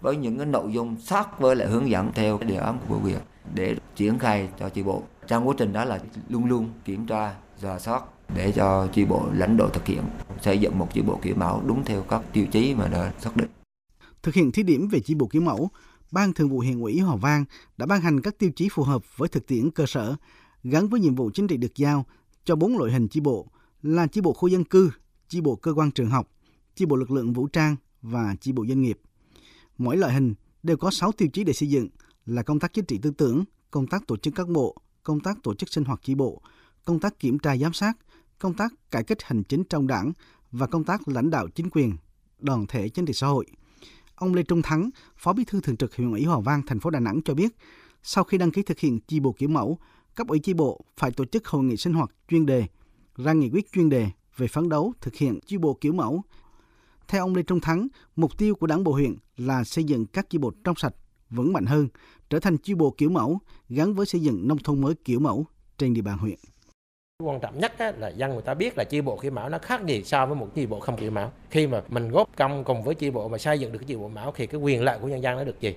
với 0.00 0.16
những 0.16 0.36
cái 0.36 0.46
nội 0.46 0.72
dung 0.72 0.96
sát 1.00 1.40
với 1.40 1.56
lại 1.56 1.68
hướng 1.68 1.90
dẫn 1.90 2.12
theo 2.14 2.38
cái 2.38 2.48
đề 2.48 2.56
án 2.56 2.78
của 2.88 2.98
huyện 2.98 3.18
để 3.54 3.76
triển 3.96 4.18
khai 4.18 4.48
cho 4.58 4.68
chi 4.68 4.82
bộ. 4.82 5.02
Trong 5.26 5.48
quá 5.48 5.54
trình 5.58 5.72
đó 5.72 5.84
là 5.84 6.00
luôn 6.28 6.44
luôn 6.44 6.68
kiểm 6.84 7.06
tra, 7.06 7.34
rà 7.62 7.78
soát 7.78 8.02
để 8.34 8.52
cho 8.52 8.88
chi 8.92 9.04
bộ 9.04 9.26
lãnh 9.32 9.56
đạo 9.56 9.68
thực 9.68 9.86
hiện 9.86 10.02
xây 10.42 10.58
dựng 10.58 10.78
một 10.78 10.88
chi 10.94 11.02
bộ 11.02 11.18
kiểu 11.22 11.34
mẫu 11.36 11.62
đúng 11.66 11.84
theo 11.84 12.02
các 12.02 12.22
tiêu 12.32 12.46
chí 12.46 12.74
mà 12.74 12.88
đã 12.88 13.12
xác 13.20 13.36
định. 13.36 13.48
Thực 14.22 14.34
hiện 14.34 14.52
thí 14.52 14.62
điểm 14.62 14.88
về 14.88 15.00
chi 15.00 15.14
bộ 15.14 15.26
kiểu 15.26 15.42
mẫu, 15.42 15.70
Ban 16.12 16.32
Thường 16.32 16.48
vụ 16.48 16.58
Huyện 16.58 16.80
ủy 16.80 16.98
Hòa 16.98 17.16
Vang 17.16 17.44
đã 17.76 17.86
ban 17.86 18.00
hành 18.00 18.20
các 18.20 18.38
tiêu 18.38 18.50
chí 18.56 18.68
phù 18.68 18.82
hợp 18.82 19.02
với 19.16 19.28
thực 19.28 19.46
tiễn 19.46 19.70
cơ 19.70 19.86
sở, 19.86 20.14
gắn 20.64 20.88
với 20.88 21.00
nhiệm 21.00 21.14
vụ 21.14 21.30
chính 21.34 21.46
trị 21.46 21.56
được 21.56 21.76
giao 21.76 22.04
cho 22.44 22.56
bốn 22.56 22.78
loại 22.78 22.92
hình 22.92 23.08
chi 23.08 23.20
bộ 23.20 23.46
là 23.82 24.06
chi 24.06 24.20
bộ 24.20 24.32
khu 24.32 24.48
dân 24.48 24.64
cư, 24.64 24.90
chi 25.28 25.40
bộ 25.40 25.56
cơ 25.56 25.72
quan 25.72 25.90
trường 25.90 26.10
học, 26.10 26.28
chi 26.74 26.86
bộ 26.86 26.96
lực 26.96 27.10
lượng 27.10 27.32
vũ 27.32 27.46
trang 27.46 27.76
và 28.02 28.36
chi 28.40 28.52
bộ 28.52 28.66
doanh 28.66 28.82
nghiệp. 28.82 28.98
Mỗi 29.78 29.96
loại 29.96 30.14
hình 30.14 30.34
đều 30.62 30.76
có 30.76 30.90
6 30.90 31.12
tiêu 31.12 31.28
chí 31.32 31.44
để 31.44 31.52
xây 31.52 31.68
dựng 31.68 31.88
là 32.26 32.42
công 32.42 32.58
tác 32.58 32.72
chính 32.72 32.84
trị 32.84 32.98
tư 33.02 33.10
tưởng, 33.10 33.44
công 33.70 33.86
tác 33.86 34.06
tổ 34.06 34.16
chức 34.16 34.34
các 34.34 34.48
bộ, 34.48 34.76
công 35.02 35.20
tác 35.20 35.42
tổ 35.42 35.54
chức 35.54 35.68
sinh 35.68 35.84
hoạt 35.84 36.00
chi 36.02 36.14
bộ, 36.14 36.42
công 36.84 37.00
tác 37.00 37.18
kiểm 37.18 37.38
tra 37.38 37.56
giám 37.56 37.72
sát, 37.72 37.92
công 38.38 38.54
tác 38.54 38.72
cải 38.90 39.04
cách 39.04 39.22
hành 39.22 39.42
chính 39.44 39.64
trong 39.64 39.86
đảng 39.86 40.12
và 40.50 40.66
công 40.66 40.84
tác 40.84 41.08
lãnh 41.08 41.30
đạo 41.30 41.48
chính 41.48 41.70
quyền, 41.70 41.96
đoàn 42.38 42.66
thể 42.66 42.88
chính 42.88 43.06
trị 43.06 43.12
xã 43.12 43.26
hội. 43.26 43.46
Ông 44.14 44.34
Lê 44.34 44.42
Trung 44.42 44.62
Thắng, 44.62 44.90
Phó 45.16 45.32
Bí 45.32 45.44
thư 45.44 45.60
Thường 45.60 45.76
trực 45.76 45.96
huyện 45.96 46.10
ủy 46.10 46.24
Hòa 46.24 46.40
Vang, 46.40 46.62
thành 46.66 46.80
phố 46.80 46.90
Đà 46.90 47.00
Nẵng 47.00 47.20
cho 47.24 47.34
biết, 47.34 47.56
sau 48.02 48.24
khi 48.24 48.38
đăng 48.38 48.50
ký 48.50 48.62
thực 48.62 48.78
hiện 48.78 49.00
chi 49.00 49.20
bộ 49.20 49.32
kiểu 49.32 49.48
mẫu, 49.48 49.78
cấp 50.14 50.28
ủy 50.28 50.38
chi 50.38 50.54
bộ 50.54 50.84
phải 50.96 51.10
tổ 51.10 51.24
chức 51.24 51.46
hội 51.46 51.64
nghị 51.64 51.76
sinh 51.76 51.92
hoạt 51.92 52.10
chuyên 52.28 52.46
đề, 52.46 52.66
ra 53.16 53.32
nghị 53.32 53.50
quyết 53.50 53.72
chuyên 53.72 53.88
đề 53.88 54.10
về 54.36 54.46
phấn 54.48 54.68
đấu 54.68 54.92
thực 55.00 55.14
hiện 55.14 55.38
chi 55.46 55.58
bộ 55.58 55.78
kiểu 55.80 55.92
mẫu. 55.92 56.22
Theo 57.08 57.24
ông 57.24 57.34
Lê 57.34 57.42
Trung 57.42 57.60
Thắng, 57.60 57.88
mục 58.16 58.38
tiêu 58.38 58.54
của 58.54 58.66
Đảng 58.66 58.84
bộ 58.84 58.92
huyện 58.92 59.14
là 59.36 59.64
xây 59.64 59.84
dựng 59.84 60.06
các 60.06 60.30
chi 60.30 60.38
bộ 60.38 60.52
trong 60.64 60.74
sạch, 60.76 60.94
vững 61.30 61.52
mạnh 61.52 61.66
hơn, 61.66 61.88
trở 62.30 62.40
thành 62.40 62.56
chi 62.56 62.74
bộ 62.74 62.94
kiểu 62.98 63.10
mẫu 63.10 63.38
gắn 63.68 63.94
với 63.94 64.06
xây 64.06 64.20
dựng 64.20 64.48
nông 64.48 64.58
thôn 64.58 64.80
mới 64.80 64.94
kiểu 65.04 65.20
mẫu 65.20 65.46
trên 65.78 65.94
địa 65.94 66.02
bàn 66.02 66.18
huyện. 66.18 66.38
Quan 67.22 67.40
trọng 67.40 67.58
nhất 67.58 67.72
là 67.98 68.08
dân 68.08 68.32
người 68.32 68.42
ta 68.42 68.54
biết 68.54 68.78
là 68.78 68.84
chi 68.84 69.00
bộ 69.00 69.18
kiểu 69.22 69.30
mẫu 69.30 69.48
nó 69.48 69.58
khác 69.58 69.86
gì 69.86 70.04
so 70.04 70.26
với 70.26 70.36
một 70.36 70.48
chi 70.54 70.66
bộ 70.66 70.80
không 70.80 70.96
kiểu 70.96 71.10
mẫu. 71.10 71.30
Khi 71.50 71.66
mà 71.66 71.82
mình 71.88 72.10
góp 72.10 72.36
công 72.36 72.64
cùng 72.64 72.82
với 72.82 72.94
chi 72.94 73.10
bộ 73.10 73.28
mà 73.28 73.38
xây 73.38 73.58
dựng 73.58 73.72
được 73.72 73.78
cái 73.78 73.86
chi 73.86 73.96
bộ 73.96 74.08
mẫu 74.08 74.32
thì 74.36 74.46
cái 74.46 74.60
quyền 74.60 74.82
lợi 74.82 74.98
của 74.98 75.08
nhân 75.08 75.22
dân 75.22 75.36
nó 75.36 75.44
được 75.44 75.60
gì? 75.60 75.76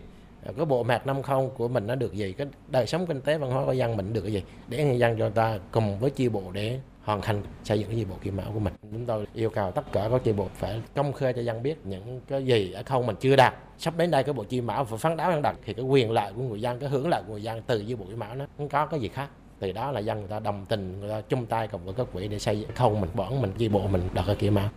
Cái 0.58 0.66
bộ 0.66 0.84
mặt 0.84 1.08
năm 1.08 1.22
không 1.22 1.50
của 1.58 1.68
mình 1.68 1.88
nó 1.88 1.96
được 1.96 2.14
gì? 2.14 2.34
Cái 2.34 2.48
đời 2.68 2.88
sống 2.88 3.08
kinh 3.08 3.22
tế 3.22 3.38
văn 3.38 3.52
hóa 3.52 3.66
của 3.66 3.74
dân 3.74 3.98
mình 3.98 4.14
được 4.14 4.22
cái 4.22 4.34
gì? 4.34 4.44
Để 4.68 4.84
nhân 4.86 5.00
dân 5.00 5.16
cho 5.20 5.30
ta 5.30 5.60
cùng 5.72 6.00
với 6.00 6.10
chi 6.10 6.30
bộ 6.30 6.52
để 6.54 6.80
hoàn 7.08 7.22
thành 7.22 7.42
xây 7.64 7.80
dựng 7.80 7.88
cái 7.90 7.98
chi 7.98 8.06
bộ 8.06 8.16
kiểu 8.22 8.34
mẫu 8.34 8.52
của 8.54 8.60
mình. 8.60 8.74
Chúng 8.92 9.06
tôi 9.06 9.28
yêu 9.34 9.50
cầu 9.50 9.72
tất 9.72 9.92
cả 9.92 10.08
các 10.12 10.22
chi 10.24 10.34
bộ 10.34 10.50
phải 10.56 10.82
công 10.96 11.14
khai 11.14 11.34
cho 11.34 11.42
dân 11.42 11.64
biết 11.64 11.86
những 11.86 12.22
cái 12.28 12.46
gì 12.46 12.72
ở 12.72 12.84
khâu 12.84 13.04
mình 13.04 13.16
chưa 13.20 13.36
đạt. 13.36 13.54
Sắp 13.78 13.98
đến 13.98 14.12
đây 14.12 14.24
cái 14.24 14.34
bộ 14.34 14.44
chi 14.44 14.62
mẫu 14.62 14.86
phải 14.86 14.98
phấn 14.98 15.18
đấu 15.18 15.32
đang 15.32 15.42
đạt 15.42 15.56
thì 15.66 15.74
cái 15.74 15.86
quyền 15.86 16.12
lợi 16.12 16.34
của 16.36 16.42
người 16.42 16.62
dân, 16.62 16.80
cái 16.80 16.90
hưởng 16.90 17.08
lợi 17.10 17.24
của 17.28 17.34
người 17.34 17.44
dân 17.44 17.62
từ 17.68 17.80
dưới 17.80 17.96
bộ 17.96 18.06
kiểu 18.06 18.18
mẫu 18.18 18.36
nó 18.36 18.46
không 18.58 18.70
có 18.70 18.86
cái 18.86 19.00
gì 19.00 19.08
khác. 19.08 19.30
Từ 19.60 19.72
đó 19.72 19.92
là 19.92 20.00
dân 20.00 20.20
người 20.20 20.28
ta 20.28 20.40
đồng 20.40 20.66
tình, 20.70 21.00
người 21.00 21.10
ta 21.10 21.22
chung 21.22 21.46
tay 21.46 21.68
cùng 21.68 21.86
với 21.86 21.94
các 21.94 22.08
quỹ 22.14 22.28
để 22.28 22.40
xây 22.40 22.66
khâu 22.76 22.96
mình 22.96 23.10
bỏng 23.14 23.42
mình 23.42 23.52
chi 23.58 23.70
bộ 23.70 23.88
mình 23.88 24.10
đạt 24.14 24.26
cái 24.28 24.36
kia 24.36 24.50
mẫu. 24.50 24.68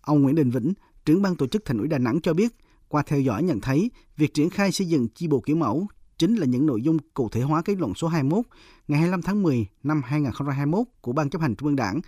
Ông 0.00 0.22
Nguyễn 0.22 0.34
Đình 0.34 0.50
Vĩnh, 0.50 0.72
trưởng 1.04 1.22
ban 1.22 1.36
tổ 1.36 1.46
chức 1.46 1.64
thành 1.64 1.78
ủy 1.78 1.88
Đà 1.88 1.98
Nẵng 1.98 2.20
cho 2.22 2.34
biết, 2.34 2.52
qua 2.88 3.02
theo 3.06 3.20
dõi 3.20 3.42
nhận 3.42 3.60
thấy, 3.60 3.90
việc 4.16 4.34
triển 4.34 4.50
khai 4.50 4.72
xây 4.72 4.86
dựng 4.86 5.08
chi 5.14 5.28
bộ 5.28 5.40
kiểu 5.46 5.56
mẫu 5.56 5.86
chính 6.18 6.36
là 6.36 6.46
những 6.46 6.66
nội 6.66 6.82
dung 6.82 6.98
cụ 7.14 7.28
thể 7.28 7.42
hóa 7.42 7.62
kết 7.62 7.78
luận 7.78 7.94
số 7.94 8.08
21 8.08 8.44
ngày 8.88 8.98
25 8.98 9.22
tháng 9.22 9.42
10 9.42 9.66
năm 9.82 10.02
2021 10.04 10.86
của 11.00 11.12
Ban 11.12 11.30
chấp 11.30 11.42
hành 11.42 11.56
Trung 11.56 11.66
ương 11.66 11.76
Đảng 11.76 12.00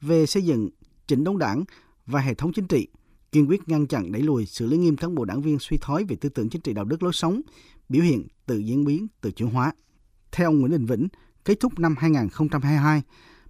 về 0.00 0.26
xây 0.26 0.42
dựng 0.42 0.70
chỉnh 1.06 1.24
đốn 1.24 1.38
đảng 1.38 1.64
và 2.06 2.20
hệ 2.20 2.34
thống 2.34 2.52
chính 2.52 2.66
trị, 2.66 2.88
kiên 3.32 3.48
quyết 3.48 3.68
ngăn 3.68 3.86
chặn 3.86 4.12
đẩy 4.12 4.22
lùi 4.22 4.46
xử 4.46 4.66
lý 4.66 4.76
nghiêm 4.76 4.96
cán 4.96 5.14
bộ 5.14 5.24
đảng 5.24 5.42
viên 5.42 5.58
suy 5.58 5.76
thoái 5.80 6.04
về 6.04 6.16
tư 6.16 6.28
tưởng 6.28 6.48
chính 6.48 6.62
trị 6.62 6.72
đạo 6.72 6.84
đức 6.84 7.02
lối 7.02 7.12
sống, 7.12 7.40
biểu 7.88 8.02
hiện 8.02 8.26
tự 8.46 8.58
diễn 8.58 8.84
biến, 8.84 9.06
tự 9.20 9.30
chuyển 9.30 9.50
hóa. 9.50 9.72
Theo 10.32 10.48
ông 10.48 10.60
Nguyễn 10.60 10.72
Đình 10.72 10.86
Vĩnh, 10.86 11.08
kết 11.44 11.60
thúc 11.60 11.78
năm 11.78 11.94
2022, 11.98 13.02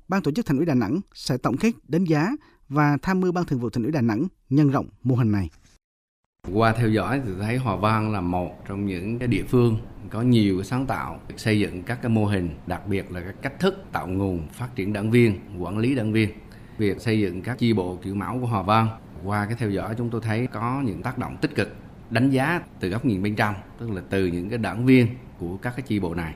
Ban 0.09 0.23
tổ 0.23 0.31
chức 0.31 0.47
Thành 0.47 0.57
ủy 0.57 0.67
Đà 0.67 0.75
Nẵng 0.75 1.01
sẽ 1.15 1.37
tổng 1.37 1.57
kết 1.57 1.73
đánh 1.89 2.05
giá 2.05 2.31
và 2.69 2.97
tham 3.03 3.21
mưu 3.21 3.33
Ban 3.33 3.45
Thường 3.45 3.61
vụ 3.61 3.71
Thành 3.71 3.83
ủy 3.83 3.93
Đà 3.93 4.01
Nẵng 4.01 4.27
nhân 4.51 4.71
rộng 4.71 4.89
mô 5.03 5.15
hình 5.15 5.33
này. 5.33 5.51
Qua 6.53 6.73
theo 6.73 6.89
dõi 6.89 7.21
thì 7.25 7.33
thấy 7.41 7.57
Hòa 7.57 7.77
Vang 7.77 8.13
là 8.13 8.21
một 8.21 8.67
trong 8.69 8.87
những 8.87 9.19
cái 9.19 9.29
địa 9.29 9.45
phương 9.49 9.79
có 10.11 10.23
nhiều 10.23 10.63
sáng 10.63 10.87
tạo 10.87 11.21
xây 11.37 11.61
dựng 11.61 11.83
các 11.83 12.03
cái 12.03 12.11
mô 12.11 12.27
hình, 12.27 12.51
đặc 12.67 12.87
biệt 12.87 13.13
là 13.13 13.21
các 13.21 13.35
cách 13.43 13.61
thức 13.61 13.85
tạo 13.93 14.07
nguồn 14.09 14.49
phát 14.53 14.69
triển 14.75 14.93
đảng 14.93 15.11
viên, 15.11 15.39
quản 15.59 15.79
lý 15.79 15.95
đảng 15.95 16.13
viên. 16.13 16.31
Việc 16.79 17.01
xây 17.01 17.21
dựng 17.21 17.43
các 17.43 17.59
chi 17.59 17.73
bộ 17.73 17.99
kiểu 18.03 18.15
mẫu 18.15 18.41
của 18.41 18.47
Hòa 18.47 18.63
Vang 18.63 18.89
qua 19.25 19.47
cái 19.47 19.57
theo 19.59 19.71
dõi 19.71 19.95
chúng 19.99 20.11
tôi 20.11 20.21
thấy 20.25 20.47
có 20.47 20.83
những 20.85 21.03
tác 21.03 21.19
động 21.19 21.37
tích 21.41 21.55
cực 21.55 21.77
đánh 22.11 22.31
giá 22.31 22.61
từ 22.81 22.89
góc 22.89 23.05
nhìn 23.05 23.23
bên 23.23 23.35
trong 23.35 23.55
tức 23.79 23.91
là 23.91 24.03
từ 24.11 24.27
những 24.27 24.49
cái 24.49 24.59
đảng 24.59 24.87
viên 24.87 25.07
của 25.39 25.57
các 25.57 25.73
cái 25.77 25.83
chi 25.83 26.01
bộ 26.01 26.15
này 26.15 26.35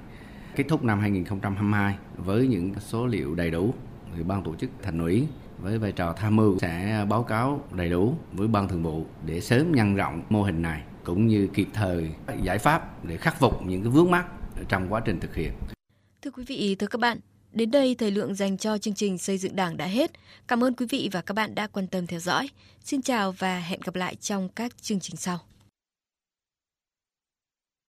kết 0.57 0.65
thúc 0.69 0.85
năm 0.85 1.01
2022 1.01 1.97
với 2.17 2.47
những 2.47 2.75
số 2.79 3.07
liệu 3.07 3.35
đầy 3.35 3.51
đủ 3.51 3.75
thì 4.17 4.23
ban 4.23 4.43
tổ 4.45 4.55
chức 4.55 4.71
thành 4.83 4.99
ủy 4.99 5.27
với 5.59 5.79
vai 5.79 5.93
trò 5.93 6.13
tham 6.13 6.37
mưu 6.37 6.59
sẽ 6.59 7.07
báo 7.09 7.23
cáo 7.23 7.65
đầy 7.73 7.91
đủ 7.91 8.15
với 8.33 8.49
ban 8.49 8.69
thường 8.69 8.83
vụ 8.83 9.07
để 9.27 9.41
sớm 9.41 9.73
nhân 9.73 9.95
rộng 9.95 10.23
mô 10.29 10.43
hình 10.43 10.63
này 10.63 10.83
cũng 11.05 11.27
như 11.27 11.49
kịp 11.55 11.69
thời 11.75 12.11
giải 12.43 12.59
pháp 12.59 13.05
để 13.05 13.17
khắc 13.17 13.41
phục 13.41 13.67
những 13.67 13.83
cái 13.83 13.91
vướng 13.91 14.11
mắc 14.11 14.27
trong 14.69 14.93
quá 14.93 15.01
trình 15.05 15.21
thực 15.21 15.35
hiện. 15.35 15.53
Thưa 16.23 16.31
quý 16.31 16.45
vị, 16.47 16.77
thưa 16.79 16.87
các 16.87 17.01
bạn, 17.01 17.19
đến 17.53 17.71
đây 17.71 17.95
thời 17.95 18.11
lượng 18.11 18.35
dành 18.35 18.59
cho 18.59 18.79
chương 18.79 18.95
trình 18.95 19.19
xây 19.19 19.39
dựng 19.39 19.57
Đảng 19.57 19.77
đã 19.77 19.87
hết. 19.87 20.11
Cảm 20.49 20.65
ơn 20.65 20.75
quý 20.75 20.87
vị 20.91 21.09
và 21.13 21.21
các 21.21 21.35
bạn 21.35 21.55
đã 21.55 21.67
quan 21.67 21.87
tâm 21.87 22.07
theo 22.07 22.21
dõi. 22.21 22.49
Xin 22.85 23.03
chào 23.03 23.33
và 23.33 23.59
hẹn 23.59 23.81
gặp 23.85 23.95
lại 23.95 24.15
trong 24.15 24.49
các 24.49 24.83
chương 24.83 25.01
trình 25.01 25.17
sau. 25.17 25.39